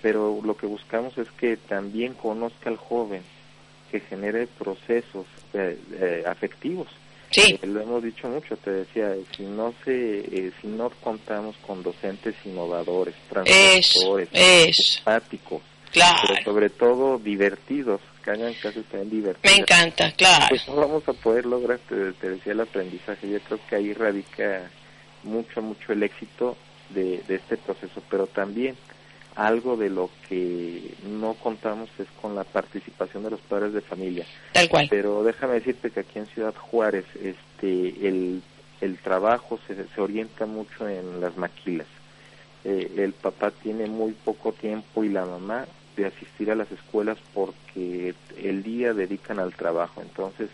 pero 0.04 0.38
lo 0.44 0.54
que 0.54 0.66
buscamos 0.66 1.16
es 1.16 1.30
que 1.30 1.56
también 1.56 2.12
conozca 2.12 2.68
al 2.68 2.76
joven, 2.76 3.22
que 3.90 4.00
genere 4.00 4.46
procesos 4.46 5.24
eh, 5.54 5.78
eh, 5.94 6.22
afectivos. 6.26 6.88
Sí. 7.30 7.58
Eh, 7.62 7.66
lo 7.66 7.80
hemos 7.80 8.02
dicho 8.02 8.28
mucho, 8.28 8.54
te 8.58 8.70
decía, 8.70 9.14
si 9.34 9.44
no 9.44 9.72
se, 9.82 10.52
si 10.60 10.66
no 10.66 10.90
contamos 10.90 11.56
con 11.66 11.82
docentes 11.82 12.34
innovadores, 12.44 13.14
transformadores, 13.30 14.28
empáticos, 14.98 15.62
claro. 15.90 16.18
pero 16.28 16.44
sobre 16.44 16.68
todo 16.68 17.18
divertidos, 17.18 18.02
que 18.22 18.30
hagan 18.30 18.52
casos 18.60 18.84
también 18.90 19.08
divertidos. 19.08 19.56
Me 19.56 19.62
encanta, 19.62 20.12
claro. 20.12 20.46
Pues 20.50 20.68
no 20.68 20.74
vamos 20.74 21.08
a 21.08 21.14
poder 21.14 21.46
lograr, 21.46 21.78
te, 21.88 22.12
te, 22.12 22.28
decía, 22.28 22.52
el 22.52 22.60
aprendizaje. 22.60 23.26
Yo 23.30 23.40
creo 23.40 23.58
que 23.70 23.76
ahí 23.76 23.94
radica 23.94 24.70
mucho, 25.22 25.62
mucho 25.62 25.94
el 25.94 26.02
éxito 26.02 26.58
de, 26.90 27.22
de 27.26 27.36
este 27.36 27.56
proceso, 27.56 28.02
pero 28.10 28.26
también 28.26 28.76
algo 29.36 29.76
de 29.76 29.90
lo 29.90 30.10
que 30.28 30.94
no 31.04 31.34
contamos 31.34 31.88
es 31.98 32.06
con 32.20 32.34
la 32.34 32.44
participación 32.44 33.24
de 33.24 33.30
los 33.30 33.40
padres 33.40 33.72
de 33.72 33.80
familia. 33.80 34.26
Tal 34.52 34.68
cual. 34.68 34.86
Pero 34.88 35.22
déjame 35.24 35.54
decirte 35.54 35.90
que 35.90 36.00
aquí 36.00 36.18
en 36.18 36.26
Ciudad 36.26 36.54
Juárez 36.54 37.04
este 37.20 38.08
el, 38.08 38.42
el 38.80 38.98
trabajo 38.98 39.58
se, 39.66 39.86
se 39.88 40.00
orienta 40.00 40.46
mucho 40.46 40.88
en 40.88 41.20
las 41.20 41.36
maquilas. 41.36 41.86
Eh, 42.64 42.92
el 42.96 43.12
papá 43.12 43.50
tiene 43.50 43.86
muy 43.86 44.12
poco 44.12 44.52
tiempo 44.52 45.04
y 45.04 45.08
la 45.08 45.26
mamá 45.26 45.66
de 45.96 46.06
asistir 46.06 46.50
a 46.50 46.54
las 46.54 46.70
escuelas 46.72 47.18
porque 47.34 48.14
el 48.42 48.62
día 48.62 48.94
dedican 48.94 49.38
al 49.38 49.54
trabajo. 49.54 50.00
Entonces 50.00 50.48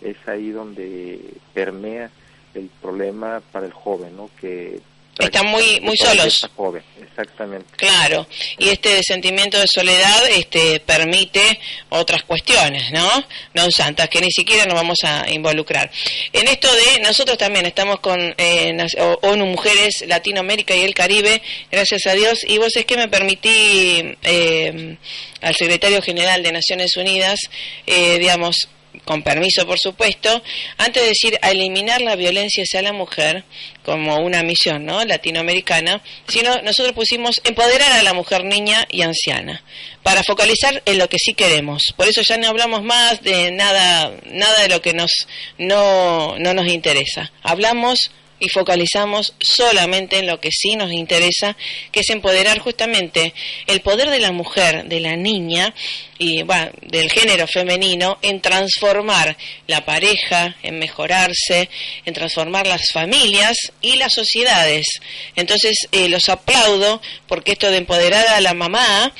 es 0.00 0.16
ahí 0.28 0.50
donde 0.50 1.34
permea 1.54 2.10
el 2.54 2.70
problema 2.80 3.42
para 3.52 3.66
el 3.66 3.72
joven, 3.72 4.16
¿no? 4.16 4.30
Que 4.40 4.80
están 5.18 5.46
muy 5.46 5.80
muy 5.80 5.96
solos. 5.96 6.48
Joven, 6.56 6.82
exactamente. 7.00 7.66
Claro, 7.76 8.26
y 8.58 8.68
este 8.68 9.02
sentimiento 9.02 9.58
de 9.58 9.66
soledad 9.66 10.28
este 10.28 10.80
permite 10.80 11.58
otras 11.88 12.22
cuestiones, 12.24 12.90
¿no? 12.92 13.08
No 13.54 13.70
santas 13.70 14.08
que 14.08 14.20
ni 14.20 14.30
siquiera 14.30 14.66
nos 14.66 14.74
vamos 14.74 14.98
a 15.04 15.30
involucrar. 15.30 15.90
En 16.32 16.48
esto 16.48 16.68
de 16.72 17.00
nosotros 17.00 17.38
también 17.38 17.66
estamos 17.66 18.00
con 18.00 18.34
eh, 18.36 18.76
ONU 19.22 19.46
Mujeres 19.46 20.04
Latinoamérica 20.06 20.74
y 20.74 20.82
el 20.82 20.94
Caribe, 20.94 21.42
gracias 21.70 22.06
a 22.06 22.14
Dios, 22.14 22.40
y 22.46 22.58
vos 22.58 22.76
es 22.76 22.84
que 22.84 22.96
me 22.96 23.08
permití 23.08 24.16
eh, 24.22 24.96
al 25.40 25.54
secretario 25.54 26.02
general 26.02 26.42
de 26.42 26.52
Naciones 26.52 26.96
Unidas, 26.96 27.40
eh, 27.86 28.18
digamos, 28.18 28.68
con 29.04 29.22
permiso 29.22 29.66
por 29.66 29.78
supuesto, 29.78 30.42
antes 30.78 31.02
de 31.02 31.08
decir 31.08 31.38
a 31.42 31.50
eliminar 31.50 32.00
la 32.00 32.16
violencia 32.16 32.64
hacia 32.64 32.82
la 32.82 32.92
mujer 32.92 33.44
como 33.84 34.16
una 34.18 34.42
misión 34.42 34.84
¿no? 34.84 35.04
latinoamericana, 35.04 36.02
sino 36.26 36.60
nosotros 36.62 36.94
pusimos 36.94 37.40
empoderar 37.44 37.92
a 37.92 38.02
la 38.02 38.14
mujer 38.14 38.44
niña 38.44 38.86
y 38.90 39.02
anciana 39.02 39.62
para 40.02 40.22
focalizar 40.22 40.82
en 40.84 40.98
lo 40.98 41.08
que 41.08 41.18
sí 41.18 41.34
queremos. 41.34 41.94
Por 41.96 42.08
eso 42.08 42.22
ya 42.22 42.36
no 42.36 42.48
hablamos 42.48 42.82
más 42.82 43.22
de 43.22 43.50
nada, 43.50 44.12
nada 44.26 44.62
de 44.62 44.68
lo 44.68 44.80
que 44.80 44.92
nos 44.92 45.10
no, 45.58 46.38
no 46.38 46.54
nos 46.54 46.68
interesa. 46.68 47.32
Hablamos 47.42 48.10
y 48.38 48.48
focalizamos 48.48 49.34
solamente 49.40 50.18
en 50.18 50.26
lo 50.26 50.40
que 50.40 50.50
sí 50.52 50.76
nos 50.76 50.92
interesa, 50.92 51.56
que 51.90 52.00
es 52.00 52.10
empoderar 52.10 52.58
justamente 52.58 53.32
el 53.66 53.80
poder 53.80 54.10
de 54.10 54.20
la 54.20 54.32
mujer, 54.32 54.84
de 54.84 55.00
la 55.00 55.16
niña 55.16 55.74
y 56.18 56.42
bueno, 56.42 56.70
del 56.82 57.10
género 57.10 57.46
femenino 57.46 58.18
en 58.22 58.40
transformar 58.40 59.36
la 59.66 59.84
pareja, 59.84 60.56
en 60.62 60.78
mejorarse, 60.78 61.68
en 62.04 62.14
transformar 62.14 62.66
las 62.66 62.90
familias 62.92 63.56
y 63.80 63.96
las 63.96 64.12
sociedades. 64.12 64.86
Entonces 65.34 65.88
eh, 65.92 66.08
los 66.08 66.28
aplaudo 66.28 67.00
porque 67.26 67.52
esto 67.52 67.70
de 67.70 67.78
empoderar 67.78 68.26
a 68.28 68.40
la 68.40 68.54
mamá 68.54 69.12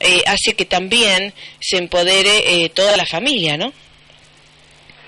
eh, 0.00 0.22
hace 0.26 0.54
que 0.54 0.64
también 0.64 1.32
se 1.60 1.76
empodere 1.78 2.64
eh, 2.64 2.68
toda 2.70 2.96
la 2.96 3.06
familia, 3.06 3.56
¿no? 3.56 3.72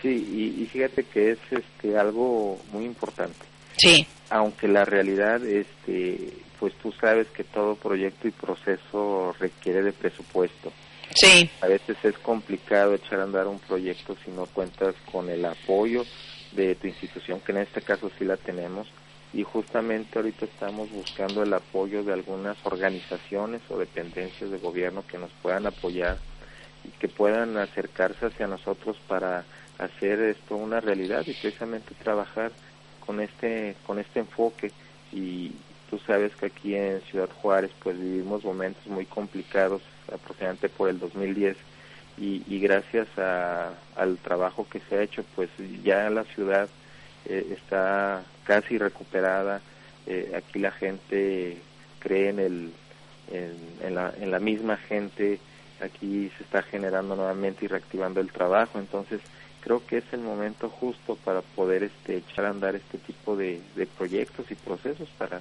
Sí, 0.03 0.09
y, 0.09 0.63
y, 0.63 0.67
fíjate 0.67 1.05
que 1.05 1.33
es 1.33 1.39
este 1.51 1.99
algo 1.99 2.63
muy 2.71 2.85
importante 2.85 3.47
Sí. 3.77 4.07
Aunque 4.31 4.69
la 4.69 4.85
realidad, 4.85 5.45
este, 5.45 6.33
pues 6.59 6.75
tú 6.75 6.93
sabes 6.93 7.29
que 7.29 7.45
todo 7.45 7.77
proyecto 7.77 8.29
y 8.29 8.33
proceso 8.33 9.35
requiere 9.39 9.83
de 9.83 9.93
presupuesto. 9.93 10.73
Sí. 11.15 11.49
A 11.61 11.67
veces 11.67 11.97
es 12.03 12.19
complicado 12.19 12.95
echar 12.95 13.21
a 13.21 13.25
andar 13.25 13.47
un 13.47 13.59
proyecto 13.59 14.17
si 14.25 14.31
no 14.31 14.47
cuentas 14.47 14.95
con 15.11 15.31
el 15.31 15.45
apoyo 15.45 16.05
de 16.53 16.75
tu 16.75 16.87
institución, 16.87 17.41
que 17.41 17.53
en 17.53 17.59
este 17.59 17.83
caso 17.83 18.11
sí 18.19 18.25
la 18.25 18.37
tenemos. 18.37 18.89
Y 19.33 19.43
justamente 19.43 20.19
ahorita 20.19 20.47
estamos 20.47 20.91
buscando 20.91 21.43
el 21.43 21.53
apoyo 21.53 22.03
de 22.03 22.13
algunas 22.13 22.57
organizaciones 22.65 23.61
o 23.69 23.77
dependencias 23.77 24.51
de 24.51 24.59
gobierno 24.59 25.05
que 25.07 25.19
nos 25.19 25.31
puedan 25.43 25.67
apoyar 25.67 26.17
y 26.85 26.89
que 26.99 27.09
puedan 27.09 27.57
acercarse 27.59 28.27
hacia 28.27 28.47
nosotros 28.47 28.97
para 29.09 29.45
hacer 29.79 30.21
esto 30.21 30.57
una 30.57 30.81
realidad 30.81 31.23
y 31.27 31.35
precisamente 31.35 31.95
trabajar 32.03 32.53
con 33.07 33.21
este 33.21 33.77
con 33.87 33.99
este 33.99 34.21
enfoque. 34.21 34.73
Y 35.13 35.53
tú 35.89 35.99
sabes 36.07 36.35
que 36.37 36.47
aquí 36.47 36.75
en 36.75 37.01
Ciudad 37.03 37.31
Juárez 37.41 37.71
pues 37.83 37.99
vivimos 37.99 38.45
momentos 38.45 38.87
muy 38.87 39.07
complicados 39.07 39.83
aproximadamente 40.13 40.69
por 40.69 40.89
el 40.89 40.99
2010 40.99 41.57
y, 42.19 42.43
y 42.49 42.61
gracias 42.61 43.07
a, 43.19 43.73
al 43.95 44.19
trabajo 44.19 44.67
que 44.71 44.81
se 44.89 44.97
ha 44.97 45.03
hecho 45.03 45.25
pues 45.35 45.49
ya 45.83 46.11
la 46.11 46.25
ciudad 46.25 46.69
eh, 47.27 47.57
está 47.57 48.25
casi 48.45 48.79
recuperada. 48.79 49.61
Eh, 50.07 50.33
aquí 50.37 50.59
la 50.59 50.71
gente 50.71 51.59
cree 51.99 52.31
en 52.31 52.39
el 52.39 52.73
en, 53.31 53.57
en, 53.83 53.95
la, 53.95 54.13
en 54.21 54.31
la 54.31 54.39
misma 54.39 54.77
gente. 54.77 55.41
Aquí 55.81 56.31
se 56.37 56.45
está 56.45 56.63
generando 56.63 57.17
nuevamente 57.17 57.65
y 57.65 57.69
reactivando 57.69 58.21
el 58.21 58.33
trabajo. 58.33 58.79
Entonces 58.79 59.21
creo 59.67 59.85
que 59.85 59.99
es 59.99 60.05
el 60.13 60.21
momento 60.21 60.69
justo 60.69 61.17
para 61.25 61.43
poder 61.43 61.83
este, 61.83 62.19
echar 62.19 62.45
a 62.45 62.51
andar 62.51 62.77
este 62.77 62.99
tipo 62.99 63.35
de, 63.35 63.61
proyectos 63.99 64.49
y 64.53 64.55
procesos 64.55 65.09
para, 65.19 65.41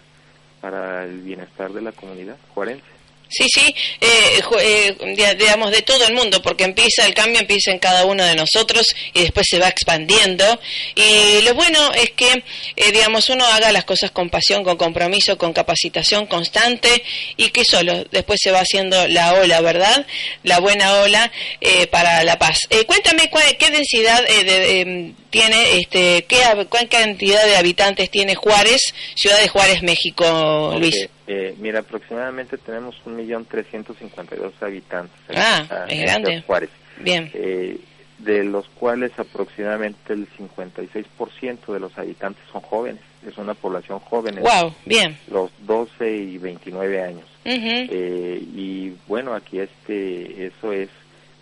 para 0.62 1.04
el 1.04 1.22
bienestar 1.22 1.72
de 1.72 1.82
la 1.82 1.92
comunidad 1.92 2.36
juarense. 2.56 2.95
Sí, 3.30 3.46
sí, 3.54 3.76
eh, 4.02 4.42
eh, 4.62 5.36
digamos 5.38 5.72
de 5.72 5.82
todo 5.82 6.06
el 6.08 6.14
mundo, 6.14 6.42
porque 6.42 6.64
empieza 6.64 7.06
el 7.06 7.14
cambio, 7.14 7.40
empieza 7.40 7.72
en 7.72 7.80
cada 7.80 8.06
uno 8.06 8.24
de 8.24 8.36
nosotros 8.36 8.86
y 9.14 9.22
después 9.22 9.48
se 9.50 9.60
va 9.60 9.68
expandiendo. 9.68 10.60
Y 10.96 11.42
lo 11.42 11.54
bueno 11.56 11.92
es 11.94 12.12
que, 12.12 12.44
eh, 12.76 12.92
digamos, 12.92 13.30
uno 13.30 13.46
haga 13.46 13.72
las 13.72 13.86
cosas 13.86 14.12
con 14.12 14.30
pasión, 14.30 14.64
con 14.64 14.78
compromiso, 14.78 15.38
con 15.38 15.54
capacitación 15.54 16.28
constante 16.28 17.04
y 17.36 17.50
que 17.50 17.66
solo 17.66 18.06
después 18.12 18.40
se 18.42 18.52
va 18.52 18.60
haciendo 18.60 19.08
la 19.08 19.34
ola, 19.34 19.62
¿verdad? 19.62 20.06
La 20.44 20.60
buena 20.60 21.00
ola 21.00 21.32
eh, 21.62 21.88
para 21.88 22.24
la 22.24 22.38
paz. 22.38 22.60
Cuéntame 22.86 23.30
qué 23.58 23.72
densidad 23.72 24.24
de, 24.26 24.82
em, 24.82 25.16
tiene, 25.36 25.78
este, 25.80 26.26
qué, 26.28 26.38
cuál 26.70 26.88
cantidad 26.88 27.44
de 27.46 27.58
habitantes 27.58 28.10
tiene 28.10 28.36
Juárez, 28.36 28.94
Ciudad 29.16 29.40
de 29.40 29.50
Juárez, 29.50 29.84
México, 29.84 30.70
okay. 30.70 30.80
Luis. 30.80 31.10
Eh, 31.28 31.56
mira, 31.60 31.80
aproximadamente 31.80 32.58
tenemos 32.58 32.96
un 33.06 33.16
millón 33.16 33.46
trescientos 33.46 33.98
cincuenta 33.98 34.36
y 34.36 34.40
dos 34.40 34.54
habitantes. 34.62 35.20
Ah, 35.36 35.86
es 35.90 36.02
grande. 36.02 36.42
Juárez. 36.46 36.70
Bien. 37.00 37.30
Eh, 37.34 37.78
de 38.20 38.44
los 38.46 38.68
cuales 38.70 39.12
aproximadamente 39.18 40.14
el 40.14 40.28
56% 40.38 41.74
de 41.74 41.80
los 41.80 41.98
habitantes 41.98 42.42
son 42.52 42.62
jóvenes. 42.62 43.02
Es 43.28 43.38
una 43.38 43.54
población 43.56 44.00
joven. 44.00 44.40
Wow, 44.40 44.74
bien. 44.86 45.18
Los 45.28 45.52
12 45.66 46.16
y 46.16 46.38
29 46.38 47.02
años. 47.02 47.26
Eh, 47.44 48.42
y 48.56 48.94
bueno, 49.08 49.34
aquí 49.34 49.60
este, 49.60 50.46
eso 50.46 50.72
es 50.72 50.90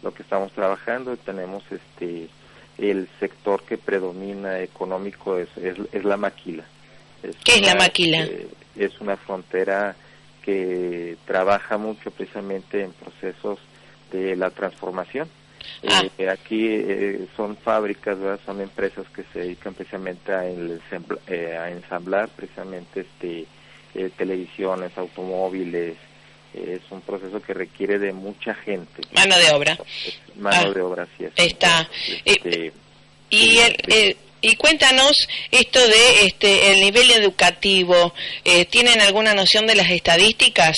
lo 0.01 0.13
que 0.13 0.23
estamos 0.23 0.51
trabajando. 0.53 1.15
Tenemos 1.17 1.63
este, 1.69 2.27
el 2.77 3.07
sector 3.19 3.63
que 3.63 3.77
predomina 3.77 4.59
económico 4.59 5.37
es, 5.37 5.49
es, 5.57 6.03
la 6.03 6.17
maquila. 6.17 6.63
¿Qué 7.43 7.55
es 7.55 7.61
la 7.61 7.75
maquila? 7.75 8.23
Eh, 8.23 8.47
es 8.75 8.99
una 8.99 9.15
frontera 9.17 9.95
que 10.43 11.17
trabaja 11.25 11.77
mucho 11.77 12.11
precisamente 12.11 12.83
en 12.83 12.91
procesos 12.91 13.59
de 14.11 14.35
la 14.35 14.49
transformación. 14.49 15.29
Ah. 15.87 16.03
Eh, 16.17 16.29
aquí 16.29 16.67
eh, 16.67 17.27
son 17.35 17.57
fábricas, 17.57 18.17
son 18.45 18.61
empresas 18.61 19.05
que 19.09 19.23
se 19.31 19.39
dedican 19.39 19.73
precisamente 19.73 20.33
a, 20.33 20.45
eh, 20.47 21.57
a 21.57 21.71
ensamblar 21.71 22.29
precisamente 22.29 23.01
este 23.01 23.47
televisiones, 24.17 24.97
automóviles. 24.97 25.95
Es 26.53 26.81
un 26.89 27.01
proceso 27.01 27.41
que 27.41 27.53
requiere 27.53 27.99
de 27.99 28.13
mucha 28.13 28.53
gente. 28.53 29.01
Mano 29.13 29.37
de 29.37 29.51
obra. 29.51 29.77
Mano 30.35 30.69
ah. 30.69 30.73
de 30.73 30.81
obra, 30.81 31.07
sí. 31.17 31.25
Está. 31.35 31.89
Este, 32.25 32.71
y 33.29 33.57
el, 33.57 34.17
y 34.41 34.55
cuéntanos 34.57 35.13
esto 35.51 35.79
de 35.79 36.25
este 36.25 36.71
el 36.71 36.81
nivel 36.81 37.09
educativo. 37.11 38.13
¿Tienen 38.69 39.01
alguna 39.01 39.33
noción 39.33 39.65
de 39.65 39.75
las 39.75 39.89
estadísticas? 39.89 40.77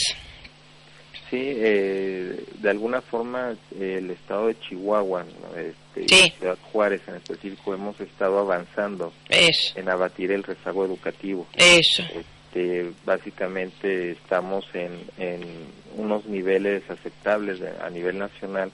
Sí, 1.29 1.41
eh, 1.41 2.43
de 2.59 2.69
alguna 2.69 3.01
forma 3.01 3.55
el 3.79 4.11
estado 4.11 4.47
de 4.47 4.59
Chihuahua, 4.59 5.25
este, 5.57 6.31
Ciudad 6.37 6.57
Juárez 6.71 7.01
en 7.07 7.15
específico, 7.15 7.73
hemos 7.73 7.99
estado 7.99 8.39
avanzando 8.39 9.11
en 9.29 9.89
abatir 9.89 10.31
el 10.31 10.43
rezago 10.43 10.85
educativo. 10.85 11.47
Eso. 11.55 12.03
Este, 12.03 12.34
básicamente 13.05 14.11
estamos 14.11 14.65
en, 14.73 14.91
en 15.17 15.41
unos 15.97 16.25
niveles 16.25 16.89
aceptables 16.89 17.61
a 17.61 17.89
nivel 17.89 18.17
nacional 18.17 18.71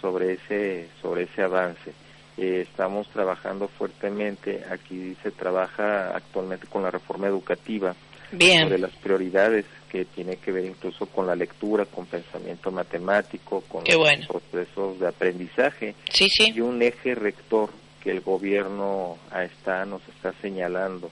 sobre 0.00 0.34
ese 0.34 0.88
sobre 1.00 1.24
ese 1.24 1.42
avance. 1.42 1.92
Eh, 2.36 2.66
estamos 2.68 3.08
trabajando 3.08 3.68
fuertemente. 3.68 4.64
Aquí 4.70 5.16
se 5.22 5.30
trabaja 5.30 6.16
actualmente 6.16 6.66
con 6.66 6.82
la 6.82 6.90
reforma 6.90 7.28
educativa 7.28 7.94
Bien. 8.32 8.64
sobre 8.64 8.78
las 8.78 8.92
prioridades 8.92 9.66
que 9.90 10.04
tiene 10.06 10.36
que 10.36 10.50
ver 10.50 10.64
incluso 10.64 11.06
con 11.06 11.26
la 11.26 11.36
lectura, 11.36 11.84
con 11.84 12.06
pensamiento 12.06 12.70
matemático, 12.70 13.62
con 13.68 13.84
los 13.84 14.26
procesos 14.26 14.98
de 14.98 15.08
aprendizaje 15.08 15.94
sí, 16.10 16.28
sí. 16.30 16.52
y 16.54 16.60
un 16.60 16.80
eje 16.82 17.14
rector 17.14 17.68
que 18.02 18.10
el 18.10 18.22
gobierno 18.22 19.18
está 19.32 19.84
nos 19.84 20.00
está 20.08 20.32
señalando 20.40 21.10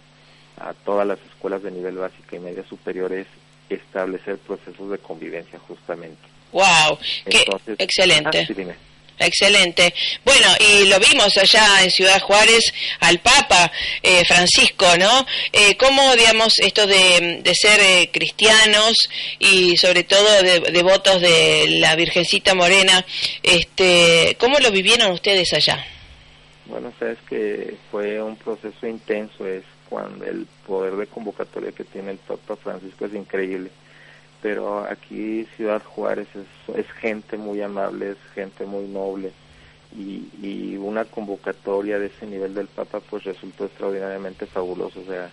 a 0.61 0.75
todas 0.85 1.07
las 1.07 1.19
escuelas 1.31 1.63
de 1.63 1.71
nivel 1.71 1.97
básico 1.97 2.37
y 2.37 2.39
media 2.39 2.65
superior 2.69 3.13
es 3.13 3.27
establecer 3.69 4.39
procesos 4.39 4.91
de 4.91 4.99
convivencia 4.99 5.59
justamente. 5.61 6.21
Wow, 6.53 6.99
qué 7.29 7.45
excelente. 7.79 8.49
Ah, 8.49 9.27
Excelente. 9.27 9.93
Bueno, 10.25 10.47
y 10.59 10.89
lo 10.89 10.99
vimos 10.99 11.37
allá 11.37 11.85
en 11.85 11.91
Ciudad 11.91 12.21
Juárez 12.23 12.73
al 13.01 13.19
Papa 13.19 13.71
eh, 14.03 14.25
Francisco, 14.25 14.87
¿no? 14.99 15.27
Eh, 15.53 15.77
¿Cómo, 15.77 16.17
digamos, 16.17 16.59
esto 16.59 16.87
de, 16.87 17.43
ser 17.55 17.81
eh, 17.81 18.11
cristianos 18.11 18.97
y 19.39 19.77
sobre 19.77 20.05
todo 20.05 20.43
devotos 20.73 21.21
de, 21.21 21.67
la 21.81 21.97
Virgencita 21.97 22.55
Morena, 22.55 23.05
este, 23.43 24.37
¿cómo 24.41 24.59
lo 24.59 24.71
vivieron 24.71 25.13
ustedes 25.13 25.53
allá? 25.53 25.85
Bueno, 26.65 26.91
sabes 26.99 27.19
que 27.29 27.75
fue 27.91 28.23
un 28.23 28.37
proceso 28.37 28.87
intenso, 28.87 29.47
es 29.47 29.65
cuando 29.91 30.25
el 30.25 30.47
poder 30.67 30.97
de 30.97 31.09
convocatoria 31.09 31.73
que 31.73 31.85
tiene 31.85 32.13
el 32.13 32.19
Papa 32.19 32.57
Francisco 32.57 33.05
es 33.05 33.15
increíble. 33.15 33.71
Pero 34.41 34.85
aquí 34.85 35.47
Ciudad 35.57 35.83
Juárez 35.83 36.29
es, 36.35 36.77
es 36.77 36.91
gente 36.93 37.37
muy 37.37 37.61
amable, 37.61 38.13
es 38.13 38.19
gente 38.35 38.65
muy 38.65 38.87
noble. 38.87 39.33
Y, 39.95 40.29
y, 40.41 40.77
una 40.77 41.05
convocatoria 41.05 41.99
de 41.99 42.07
ese 42.07 42.25
nivel 42.25 42.55
del 42.55 42.69
Papa 42.69 43.01
pues 43.01 43.25
resultó 43.25 43.65
extraordinariamente 43.65 44.47
fabuloso, 44.47 45.01
o 45.01 45.05
sea, 45.05 45.29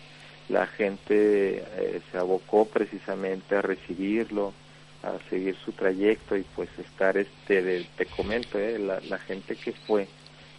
la 0.49 0.65
gente 0.65 1.59
eh, 1.59 2.01
se 2.11 2.17
abocó 2.17 2.65
precisamente 2.65 3.55
a 3.55 3.61
recibirlo, 3.61 4.53
a 5.03 5.13
seguir 5.29 5.55
su 5.63 5.73
trayecto 5.73 6.35
y 6.35 6.41
pues 6.55 6.69
estar 6.79 7.17
este, 7.17 7.85
te 7.95 8.05
comento, 8.07 8.57
eh, 8.57 8.79
la 8.79 9.19
gente 9.19 9.55
que 9.55 9.73
fue, 9.73 10.07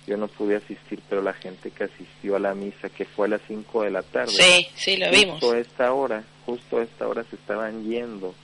yo 0.09 0.17
no 0.17 0.29
pude 0.29 0.57
asistir, 0.57 1.01
pero 1.09 1.23
la 1.23 1.35
gente 1.35 1.71
que 1.71 1.85
asistió 1.85 2.37
a 2.37 2.39
la 2.39 2.55
misa, 2.55 2.89
que 2.89 3.05
fue 3.05 3.27
a 3.27 3.31
las 3.31 3.43
5 3.47 3.83
de 3.83 3.91
la 3.91 4.03
tarde. 4.03 4.33
Sí, 4.33 4.69
sí, 4.75 4.97
lo 4.97 5.11
vimos. 5.11 5.41
Justo 5.41 5.53
a 5.53 5.59
esta 5.59 5.93
hora, 5.93 6.25
justo 6.47 6.79
a 6.79 6.83
esta 6.83 7.07
hora 7.07 7.25
se 7.29 7.37
estaban 7.37 7.85
yendo 7.85 8.35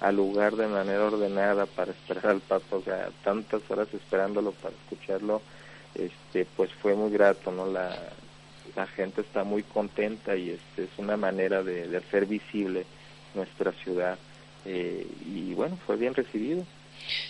al 0.00 0.16
lugar 0.16 0.56
de 0.56 0.66
manera 0.66 1.04
ordenada 1.04 1.66
para 1.66 1.92
esperar 1.92 2.26
al 2.26 2.40
Papa, 2.40 2.76
o 2.76 2.82
sea, 2.82 3.08
tantas 3.24 3.62
horas 3.70 3.88
esperándolo 3.94 4.52
para 4.52 4.74
escucharlo, 4.74 5.40
este, 5.94 6.46
pues 6.56 6.70
fue 6.82 6.94
muy 6.94 7.10
grato, 7.10 7.50
¿no? 7.50 7.66
La, 7.66 7.96
la 8.74 8.86
gente 8.86 9.22
está 9.22 9.44
muy 9.44 9.62
contenta 9.62 10.36
y 10.36 10.50
este 10.50 10.84
es 10.84 10.90
una 10.98 11.16
manera 11.16 11.62
de, 11.62 11.88
de 11.88 11.96
hacer 11.96 12.26
visible 12.26 12.84
nuestra 13.34 13.72
ciudad 13.72 14.18
eh, 14.66 15.06
y 15.24 15.54
bueno, 15.54 15.78
fue 15.86 15.96
bien 15.96 16.14
recibido. 16.14 16.64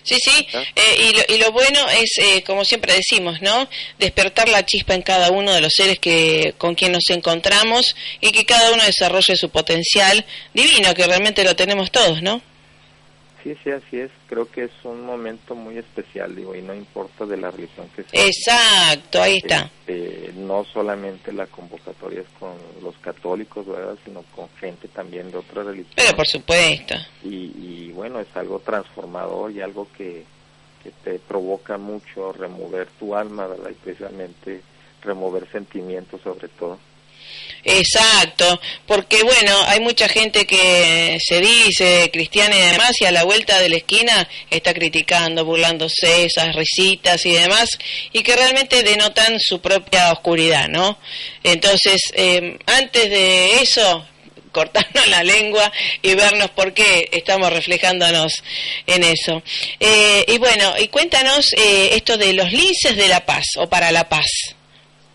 Sí, 0.02 0.16
sí, 0.22 0.46
eh, 0.55 0.96
y, 0.98 1.16
lo, 1.16 1.35
y, 1.35 1.38
lo, 1.38 1.52
bueno 1.52 1.81
es, 1.90 2.11
eh, 2.18 2.42
como 2.44 2.64
siempre 2.64 2.94
decimos, 2.94 3.42
¿no? 3.42 3.68
Despertar 3.98 4.48
la 4.48 4.64
chispa 4.64 4.94
en 4.94 5.02
cada 5.02 5.31
uno 5.31 5.52
de 5.52 5.61
los 5.61 5.72
seres 5.74 5.98
que 5.98 6.55
con 6.59 6.74
quien 6.74 6.92
nos 6.92 7.11
encontramos 7.11 7.96
y 8.20 8.31
que 8.31 8.44
cada 8.44 8.72
uno 8.72 8.85
desarrolle 8.85 9.37
su 9.37 9.50
potencial 9.50 10.24
divino, 10.55 10.94
que 10.94 11.07
realmente 11.07 11.44
lo 11.44 11.57
tenemos 11.57 11.90
todos, 11.90 12.22
¿no? 12.22 12.40
Sí, 13.46 13.57
sí, 13.62 13.70
así 13.70 14.00
es. 14.00 14.11
Creo 14.29 14.50
que 14.50 14.64
es 14.64 14.72
un 14.83 15.07
momento 15.07 15.55
muy 15.55 15.79
especial, 15.79 16.35
digo, 16.35 16.57
y 16.57 16.62
no 16.62 16.74
importa 16.74 17.26
de 17.26 17.37
la 17.37 17.52
religión 17.52 17.88
que 17.94 18.02
sea. 18.02 18.26
Exacto, 18.26 19.22
ahí 19.22 19.37
está. 19.37 19.70
Este, 19.87 20.33
no 20.35 20.64
solamente 20.64 21.33
la 21.33 21.46
convocatoria 21.46 22.22
es 22.22 22.29
con 22.40 22.57
los 22.83 22.96
católicos, 22.96 23.64
¿verdad? 23.64 23.96
Sino 24.05 24.24
con 24.35 24.48
gente 24.59 24.88
también 24.88 25.31
de 25.31 25.38
otras 25.38 25.64
religiones. 25.64 25.94
Pero 25.94 26.16
por 26.16 26.26
supuesto. 26.26 26.96
Y, 27.22 27.29
y 27.29 27.75
bueno, 27.96 28.20
es 28.20 28.28
algo 28.37 28.61
transformador 28.61 29.50
y 29.50 29.62
algo 29.62 29.88
que, 29.96 30.24
que 30.82 30.90
te 31.02 31.18
provoca 31.18 31.78
mucho 31.78 32.32
remover 32.32 32.87
tu 32.98 33.16
alma, 33.16 33.46
¿verdad? 33.46 33.70
Y 33.70 33.74
precisamente 33.74 34.61
remover 35.02 35.50
sentimientos 35.50 36.20
sobre 36.20 36.48
todo. 36.48 36.78
Exacto, 37.64 38.61
porque 38.87 39.24
bueno, 39.24 39.52
hay 39.66 39.80
mucha 39.80 40.09
gente 40.09 40.46
que 40.46 41.18
se 41.20 41.40
dice 41.40 42.11
cristiana 42.12 42.56
y 42.56 42.61
demás 42.61 42.92
y 43.00 43.06
a 43.06 43.11
la 43.11 43.24
vuelta 43.24 43.59
de 43.59 43.68
la 43.68 43.76
esquina 43.78 44.28
está 44.50 44.72
criticando, 44.72 45.44
burlándose, 45.44 46.26
esas 46.26 46.54
risitas 46.54 47.26
y 47.26 47.32
demás, 47.32 47.70
y 48.12 48.22
que 48.22 48.37
realmente 48.37 48.85
denotan 48.85 49.40
su 49.40 49.61
propia 49.61 50.12
oscuridad, 50.12 50.68
¿no? 50.68 50.98
Entonces, 51.42 52.02
eh, 52.14 52.56
antes 52.66 53.11
de 53.11 53.54
eso, 53.61 54.06
cortarnos 54.57 55.07
la 55.09 55.23
lengua 55.23 55.71
y 56.01 56.14
vernos 56.14 56.51
por 56.53 56.73
qué 56.73 57.11
estamos 57.12 57.53
reflejándonos 57.53 58.42
en 58.87 59.05
eso. 59.05 59.42
Eh, 59.79 60.25
y 60.29 60.38
bueno, 60.38 60.73
y 60.79 60.88
cuéntanos 60.88 61.53
eh, 61.53 61.90
esto 61.92 62.16
de 62.16 62.33
los 62.33 62.51
linces 62.51 62.97
de 62.97 63.07
la 63.07 63.27
paz 63.27 63.45
o 63.59 63.69
para 63.69 63.92
la 63.92 64.09
paz, 64.09 64.57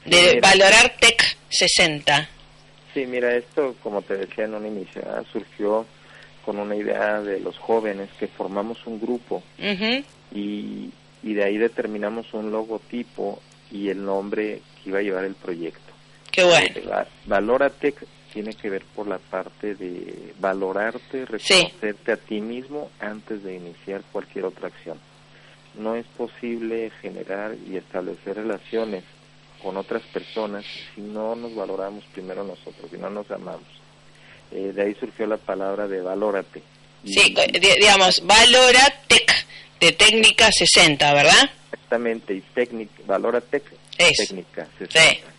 de 0.06 0.40
valorar 0.40 0.96
TEC 1.00 1.38
60. 1.50 2.30
Sí, 2.94 3.08
mira, 3.08 3.36
esto, 3.36 3.76
como 3.82 4.04
te 4.04 4.16
decía 4.16 4.46
en 4.46 4.54
un 4.54 4.68
inicio, 4.68 5.02
¿ah? 5.10 5.24
surgió 5.34 5.88
con 6.46 6.60
una 6.60 6.76
idea 6.76 7.20
de 7.22 7.40
los 7.40 7.58
jóvenes 7.58 8.10
que 8.20 8.28
formamos 8.28 8.78
un 8.86 9.02
grupo 9.02 9.42
y, 10.36 10.92
y 11.24 11.34
de 11.34 11.44
ahí 11.44 11.58
determinamos 11.58 12.32
un 12.34 12.52
logotipo 12.52 13.42
y 13.72 13.90
el 13.90 14.06
nombre 14.06 14.62
que 14.84 14.90
iba 14.90 15.00
a 15.00 15.02
llevar 15.02 15.26
el 15.26 15.34
proyecto. 15.34 15.92
Qué 16.32 16.44
bueno. 16.44 16.76
Eh, 16.76 17.06
Valórate 17.26 17.96
tiene 18.34 18.54
que 18.54 18.70
ver 18.70 18.84
por 18.96 19.08
la 19.08 19.20
parte 19.20 19.76
de 19.76 20.34
valorarte, 20.40 21.26
reconocerte 21.26 22.12
a 22.12 22.18
ti 22.18 22.42
mismo 22.42 22.90
antes 23.00 23.44
de 23.44 23.56
iniciar 23.56 24.02
cualquier 24.12 24.46
otra 24.46 24.68
acción. 24.68 24.98
No 25.76 25.96
es 25.96 26.06
posible 26.18 26.92
generar 27.02 27.56
y 27.70 27.78
establecer 27.78 28.36
relaciones 28.36 29.04
con 29.62 29.78
otras 29.78 30.02
personas 30.04 30.66
si 30.96 31.02
no 31.02 31.36
nos 31.36 31.56
valoramos 31.56 32.04
primero 32.14 32.44
nosotros, 32.44 32.90
si 32.90 32.98
no 32.98 33.10
nos 33.10 33.30
amamos. 33.32 33.68
Eh, 34.52 34.74
de 34.74 34.82
ahí 34.82 34.96
surgió 35.00 35.28
la 35.28 35.38
palabra 35.38 35.88
de 35.88 36.02
valórate. 36.02 36.62
sí, 37.06 37.34
digamos, 37.80 38.26
valórate 38.26 39.26
de 39.80 39.92
técnica 39.94 40.50
60, 40.52 41.14
¿verdad? 41.14 41.50
Exactamente, 41.72 42.34
y 42.34 42.42
técnica, 42.42 43.02
valórate 43.06 43.62
técnica 43.98 44.68
60. 44.78 45.32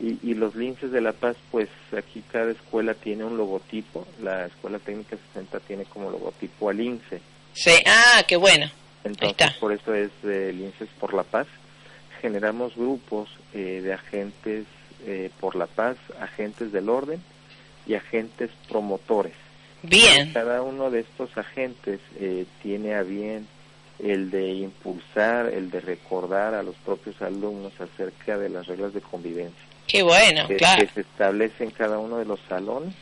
Y, 0.00 0.18
y, 0.22 0.34
los 0.34 0.54
linces 0.54 0.90
de 0.92 1.02
La 1.02 1.12
Paz, 1.12 1.36
pues 1.50 1.68
aquí 1.96 2.22
cada 2.32 2.50
escuela 2.50 2.94
tiene 2.94 3.24
un 3.24 3.36
logotipo. 3.36 4.06
La 4.22 4.46
Escuela 4.46 4.78
Técnica 4.78 5.16
60 5.34 5.60
tiene 5.60 5.84
como 5.84 6.10
logotipo 6.10 6.70
al 6.70 6.78
lince. 6.78 7.20
Sí, 7.52 7.72
ah, 7.86 8.22
qué 8.26 8.36
bueno. 8.36 8.70
Entonces, 9.04 9.52
por 9.60 9.72
eso 9.72 9.94
es 9.94 10.10
eh, 10.24 10.52
Linces 10.54 10.88
por 10.98 11.12
La 11.12 11.22
Paz. 11.22 11.46
generamos 12.20 12.74
grupos 12.76 13.28
eh, 13.54 13.80
de 13.82 13.92
agentes 13.92 14.66
eh, 15.06 15.30
por 15.40 15.56
la 15.56 15.66
paz, 15.66 15.96
agentes 16.20 16.72
del 16.72 16.90
orden 16.90 17.22
y 17.86 17.94
agentes 17.94 18.50
promotores. 18.68 19.32
Bien. 19.82 20.30
Cada 20.34 20.60
uno 20.60 20.90
de 20.90 21.00
estos 21.00 21.36
agentes 21.38 22.00
eh, 22.18 22.44
tiene 22.62 22.94
a 22.94 23.02
bien 23.02 23.48
el 23.98 24.30
de 24.30 24.52
impulsar, 24.52 25.46
el 25.46 25.70
de 25.70 25.80
recordar 25.80 26.52
a 26.54 26.62
los 26.62 26.74
propios 26.76 27.20
alumnos 27.22 27.72
acerca 27.80 28.36
de 28.36 28.50
las 28.50 28.66
reglas 28.66 28.92
de 28.92 29.00
convivencia. 29.00 29.64
Qué 29.90 30.02
bueno, 30.02 30.46
que, 30.48 30.56
claro. 30.56 30.80
que 30.86 30.92
se 30.92 31.00
establece 31.02 31.64
en 31.64 31.70
cada 31.70 31.98
uno 31.98 32.18
de 32.18 32.24
los 32.24 32.40
salones 32.48 32.94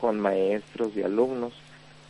con 0.00 0.20
maestros 0.20 0.90
y 0.96 1.02
alumnos 1.02 1.52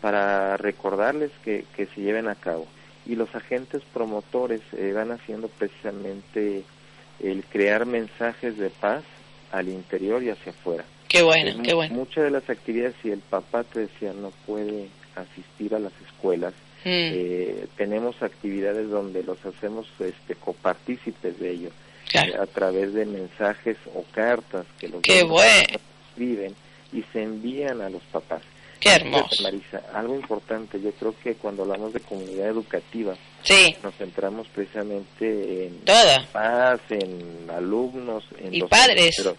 para 0.00 0.56
recordarles 0.56 1.30
que, 1.44 1.64
que 1.76 1.86
se 1.86 2.00
lleven 2.00 2.28
a 2.28 2.34
cabo. 2.34 2.66
Y 3.06 3.16
los 3.16 3.34
agentes 3.34 3.82
promotores 3.92 4.60
eh, 4.76 4.92
van 4.94 5.12
haciendo 5.12 5.48
precisamente 5.48 6.62
el 7.22 7.44
crear 7.44 7.86
mensajes 7.86 8.56
de 8.58 8.70
paz 8.70 9.02
al 9.52 9.68
interior 9.68 10.22
y 10.22 10.30
hacia 10.30 10.52
afuera. 10.52 10.84
Qué 11.08 11.22
bueno, 11.22 11.62
qué 11.62 11.70
mu- 11.72 11.76
bueno. 11.76 11.94
Muchas 11.94 12.24
de 12.24 12.30
las 12.30 12.48
actividades, 12.50 12.94
si 13.02 13.10
el 13.10 13.20
papá 13.20 13.62
te 13.64 13.80
decía 13.80 14.12
no 14.12 14.32
puede 14.46 14.88
asistir 15.16 15.74
a 15.74 15.78
las 15.78 15.92
escuelas, 16.06 16.52
Mm, 16.86 16.90
eh, 17.16 17.66
tenemos 17.78 18.22
actividades 18.22 18.90
donde 18.90 19.22
los 19.22 19.42
hacemos 19.46 19.86
este, 20.00 20.34
copartícipes 20.34 21.40
de 21.40 21.50
ello, 21.50 21.70
claro. 22.10 22.32
eh, 22.34 22.38
a 22.40 22.46
través 22.46 22.92
de 22.94 23.04
mensajes 23.06 23.76
o 23.94 24.04
cartas 24.12 24.66
que 24.78 24.88
los 24.88 25.02
Qué 25.02 25.20
escriben 26.10 26.54
y 26.92 27.02
se 27.12 27.22
envían 27.22 27.80
a 27.80 27.88
los 27.90 28.02
papás. 28.04 28.42
Qué 28.80 28.90
hermoso. 28.90 29.42
Marisa, 29.42 29.80
algo 29.94 30.14
importante, 30.14 30.80
yo 30.80 30.92
creo 30.92 31.14
que 31.22 31.34
cuando 31.36 31.62
hablamos 31.62 31.92
de 31.94 32.00
comunidad 32.00 32.48
educativa, 32.48 33.14
Sí, 33.42 33.74
nos 33.82 33.94
centramos 33.96 34.46
precisamente 34.48 35.66
en 35.66 35.80
toda. 35.84 36.26
paz, 36.32 36.80
en 36.90 37.48
alumnos, 37.50 38.24
en 38.38 38.54
Y 38.54 38.60
docentes, 38.60 38.68
padres. 38.68 39.14
pero, 39.16 39.36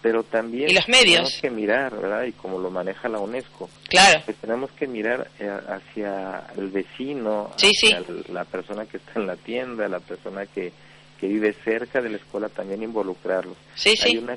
pero 0.00 0.22
también 0.24 0.70
Y 0.70 0.74
los 0.74 0.88
medios. 0.88 1.12
tenemos 1.14 1.40
que 1.40 1.50
mirar, 1.50 1.96
¿verdad? 1.96 2.24
Y 2.24 2.32
como 2.32 2.58
lo 2.58 2.70
maneja 2.70 3.08
la 3.08 3.18
UNESCO, 3.20 3.68
Claro. 3.88 4.20
pues 4.24 4.36
tenemos 4.38 4.70
que 4.72 4.86
mirar 4.88 5.28
eh, 5.38 5.48
hacia 5.68 6.44
el 6.56 6.68
vecino, 6.68 7.50
Sí, 7.56 7.70
sí. 7.74 7.92
hacia 7.92 8.14
la 8.32 8.44
persona 8.44 8.84
que 8.86 8.96
está 8.98 9.12
en 9.20 9.26
la 9.28 9.36
tienda, 9.36 9.88
la 9.88 10.00
persona 10.00 10.44
que, 10.46 10.72
que 11.22 11.28
vive 11.28 11.52
cerca 11.64 12.02
de 12.02 12.10
la 12.10 12.16
escuela, 12.16 12.48
también 12.48 12.82
involucrarlos. 12.82 13.56
Sí, 13.76 13.90
Hay 13.90 14.10
sí. 14.12 14.18
una 14.18 14.36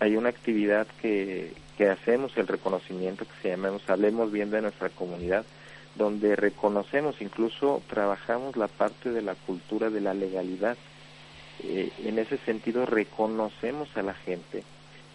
hay 0.00 0.14
una 0.16 0.28
actividad 0.28 0.86
que, 1.00 1.54
que 1.78 1.88
hacemos, 1.88 2.36
el 2.36 2.46
reconocimiento 2.46 3.24
que 3.24 3.30
se 3.40 3.48
llama 3.48 3.70
Hablemos 3.88 4.30
bien 4.30 4.50
de 4.50 4.60
nuestra 4.60 4.90
comunidad, 4.90 5.46
donde 5.94 6.36
reconocemos, 6.36 7.16
incluso 7.22 7.80
trabajamos 7.88 8.58
la 8.58 8.68
parte 8.68 9.10
de 9.10 9.22
la 9.22 9.34
cultura 9.34 9.88
de 9.88 10.02
la 10.02 10.12
legalidad. 10.12 10.76
Eh, 11.64 11.88
en 12.04 12.18
ese 12.18 12.36
sentido 12.44 12.84
reconocemos 12.84 13.88
a 13.96 14.02
la 14.02 14.12
gente 14.12 14.62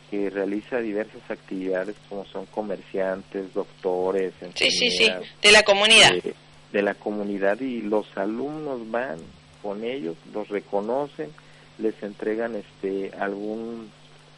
que 0.09 0.31
realiza 0.31 0.79
diversas 0.79 1.21
actividades 1.29 1.95
como 2.09 2.25
son 2.25 2.47
comerciantes, 2.47 3.53
doctores, 3.53 4.33
Sí, 4.55 4.71
sí, 4.71 4.89
sí. 4.89 5.07
De 5.43 5.51
la 5.51 5.61
comunidad. 5.61 6.11
eh, 6.15 6.33
de 6.73 6.81
la 6.81 6.95
comunidad 6.95 7.59
y 7.61 7.81
los 7.83 8.07
alumnos 8.17 8.89
van 8.89 9.19
con 9.61 9.83
ellos, 9.83 10.15
los 10.33 10.49
reconocen, 10.49 11.29
les 11.77 12.01
entregan 12.03 12.55
este 12.55 13.11
algún 13.17 13.91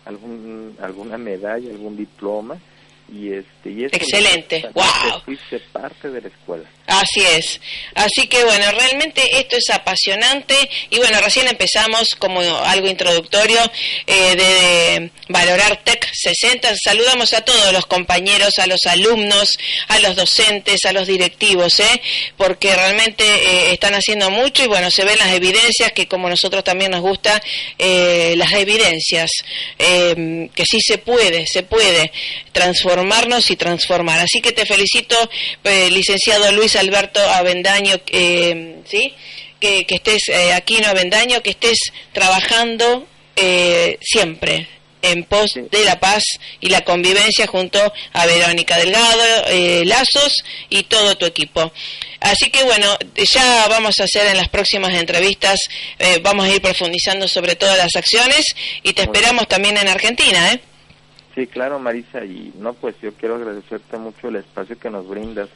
algún 0.06 0.76
alguna 0.82 1.18
medalla, 1.18 1.70
algún 1.72 1.96
diploma 1.96 2.58
y 3.12 3.34
este 3.34 3.70
y 3.70 3.86
eso 3.86 3.96
Excelente. 3.96 4.62
también 4.62 4.74
¡Guau! 4.74 5.22
fuiste 5.26 5.60
parte 5.72 6.10
de 6.10 6.22
la 6.22 6.28
escuela. 6.28 6.70
Así 6.88 7.22
es. 7.22 7.62
Así 7.96 8.28
que 8.28 8.44
bueno, 8.44 8.66
realmente 8.72 9.40
esto 9.40 9.56
es 9.56 9.70
apasionante 9.74 10.56
y 10.90 10.98
bueno, 10.98 11.20
recién 11.22 11.48
empezamos 11.48 12.10
como 12.20 12.42
algo 12.42 12.88
introductorio 12.88 13.60
eh, 14.06 14.36
de 14.36 15.12
valorar 15.30 15.82
TEC 15.84 16.10
60. 16.14 16.76
Saludamos 16.84 17.34
a 17.34 17.42
todos 17.42 17.72
los 17.72 17.86
compañeros, 17.86 18.60
a 18.60 18.68
los 18.68 18.86
alumnos, 18.86 19.58
a 19.88 20.00
los 20.00 20.16
docentes, 20.16 20.84
a 20.86 20.94
los 20.94 21.08
directivos, 21.08 21.80
¿eh? 21.80 22.02
porque 22.36 22.76
realmente 22.76 23.24
eh, 23.24 23.72
están 23.74 23.94
haciendo 23.94 24.30
mucho 24.30 24.64
y 24.64 24.68
bueno, 24.68 24.92
se 24.92 25.06
ven 25.06 25.18
las 25.18 25.32
evidencias 25.32 25.92
que 25.94 26.08
como 26.08 26.30
nosotros 26.30 26.64
también 26.64 26.92
nos 26.92 27.02
gusta, 27.02 27.42
eh, 27.78 28.36
las 28.38 28.52
evidencias, 28.54 29.32
que 29.78 30.66
sí 30.66 30.80
se 30.82 30.98
puede, 30.98 31.46
se 31.48 31.64
puede 31.64 32.12
transformarnos 32.94 33.50
y 33.50 33.56
transformar. 33.56 34.20
Así 34.20 34.42
que 34.42 34.52
te 34.52 34.66
felicito, 34.66 35.16
eh, 35.64 35.90
licenciado 35.90 36.52
Luis 36.52 36.76
Alberto 36.76 37.20
Avendaño, 37.20 38.00
eh, 38.12 38.82
¿sí? 38.90 39.14
Que, 39.60 39.86
que 39.86 39.96
estés 39.96 40.30
eh, 40.30 40.54
aquí 40.54 40.78
en 40.78 40.86
Avendaño, 40.86 41.42
que 41.42 41.52
estés 41.52 41.78
trabajando 42.12 43.08
eh, 43.36 43.98
siempre 44.02 44.68
en 45.02 45.26
pos 45.26 45.54
de 45.56 45.84
la 45.84 46.00
paz 46.00 46.24
y 46.62 46.70
la 46.70 46.82
convivencia 46.82 47.46
junto 47.48 47.80
a 48.14 48.26
Verónica 48.26 48.78
Delgado, 48.78 49.24
eh, 49.48 49.84
Lazos 49.86 50.44
y 50.70 50.84
todo 50.84 51.18
tu 51.18 51.26
equipo. 51.26 51.74
Así 52.22 52.50
que 52.50 52.64
bueno, 52.64 52.98
ya 53.16 53.68
vamos 53.68 54.00
a 54.00 54.06
hacer 54.06 54.28
en 54.28 54.38
las 54.38 54.48
próximas 54.48 54.94
entrevistas, 54.94 55.60
eh, 56.00 56.20
vamos 56.22 56.46
a 56.46 56.50
ir 56.50 56.62
profundizando 56.62 57.28
sobre 57.28 57.56
todas 57.56 57.78
las 57.78 57.96
acciones 57.98 58.46
y 58.82 58.94
te 58.94 59.02
esperamos 59.02 59.48
también 59.50 59.78
en 59.78 59.90
Argentina, 59.90 60.54
¿eh? 60.54 60.62
Sí, 61.36 61.48
claro, 61.48 61.80
Marisa, 61.80 62.24
y 62.26 62.54
no, 62.60 62.74
pues 62.74 62.96
yo 63.02 63.14
quiero 63.14 63.36
agradecerte 63.36 63.98
mucho 63.98 64.28
el 64.28 64.36
espacio 64.36 64.78
que 64.78 64.92
nos 64.92 65.08
brindas 65.08 65.50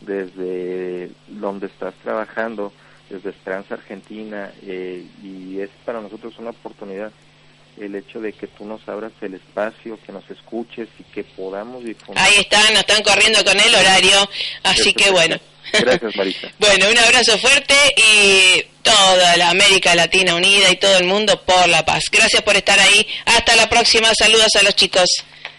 desde 0.00 1.10
donde 1.28 1.66
estás 1.66 1.94
trabajando, 2.02 2.72
desde 3.08 3.30
Esperanza 3.30 3.74
Argentina, 3.74 4.50
eh, 4.62 5.06
y 5.22 5.60
es 5.60 5.70
para 5.84 6.00
nosotros 6.00 6.38
una 6.38 6.50
oportunidad 6.50 7.12
el 7.80 7.94
hecho 7.94 8.20
de 8.20 8.32
que 8.32 8.46
tú 8.46 8.64
nos 8.64 8.86
abras 8.88 9.12
el 9.20 9.34
espacio, 9.34 9.98
que 10.04 10.12
nos 10.12 10.28
escuches 10.30 10.88
y 10.98 11.02
que 11.04 11.24
podamos 11.24 11.84
difundir. 11.84 12.22
Ahí 12.22 12.34
están, 12.38 12.72
nos 12.72 12.80
están 12.80 13.02
corriendo 13.02 13.44
con 13.44 13.58
el 13.58 13.74
horario, 13.74 14.28
así 14.62 14.92
que 14.92 15.10
bueno. 15.10 15.36
Gracias, 15.72 16.16
Marisa. 16.16 16.48
Bueno, 16.58 16.90
un 16.90 16.98
abrazo 16.98 17.38
fuerte 17.38 17.74
y 17.96 18.62
toda 18.82 19.36
la 19.36 19.50
América 19.50 19.94
Latina 19.94 20.34
unida 20.34 20.70
y 20.70 20.76
todo 20.76 20.98
el 20.98 21.06
mundo 21.06 21.40
por 21.44 21.68
la 21.68 21.84
paz. 21.84 22.04
Gracias 22.12 22.42
por 22.42 22.56
estar 22.56 22.78
ahí. 22.78 23.06
Hasta 23.26 23.56
la 23.56 23.68
próxima. 23.68 24.08
Saludos 24.14 24.54
a 24.58 24.62
los 24.62 24.76
chicos. 24.76 25.08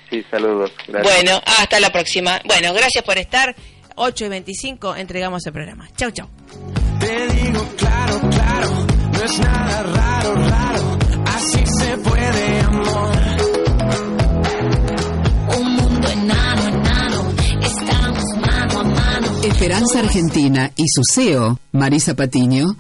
Sí, 0.10 0.24
saludos. 0.30 0.72
Gracias. 0.88 1.14
Bueno, 1.14 1.42
hasta 1.46 1.80
la 1.80 1.92
próxima. 1.92 2.40
Bueno, 2.46 2.74
gracias 2.74 3.04
por 3.04 3.18
estar. 3.18 3.56
8 3.96 4.26
y 4.26 4.30
25 4.30 4.96
entregamos 4.96 5.46
el 5.46 5.54
programa. 5.54 5.90
Chau, 5.96 6.12
chau. 6.12 6.30
Te 7.00 7.28
digo 7.28 7.68
claro, 7.78 8.22
claro, 8.30 8.88
no 9.12 9.24
es 9.24 9.40
nada 9.40 9.84
raro, 9.84 10.36
raro, 10.36 10.95
así 11.36 11.64
se 11.80 11.98
puede 11.98 12.60
amor. 12.62 13.18
Un 15.60 15.76
mundo 15.76 16.08
enano, 16.08 16.62
enano, 16.68 17.22
estamos 17.62 18.24
mano 18.40 18.80
a 18.80 18.84
mano. 18.84 19.28
Esperanza 19.44 20.00
Argentina 20.00 20.72
y 20.76 20.86
su 20.88 21.02
CEO, 21.14 21.60
Marisa 21.72 22.16
Patiño, 22.16 22.76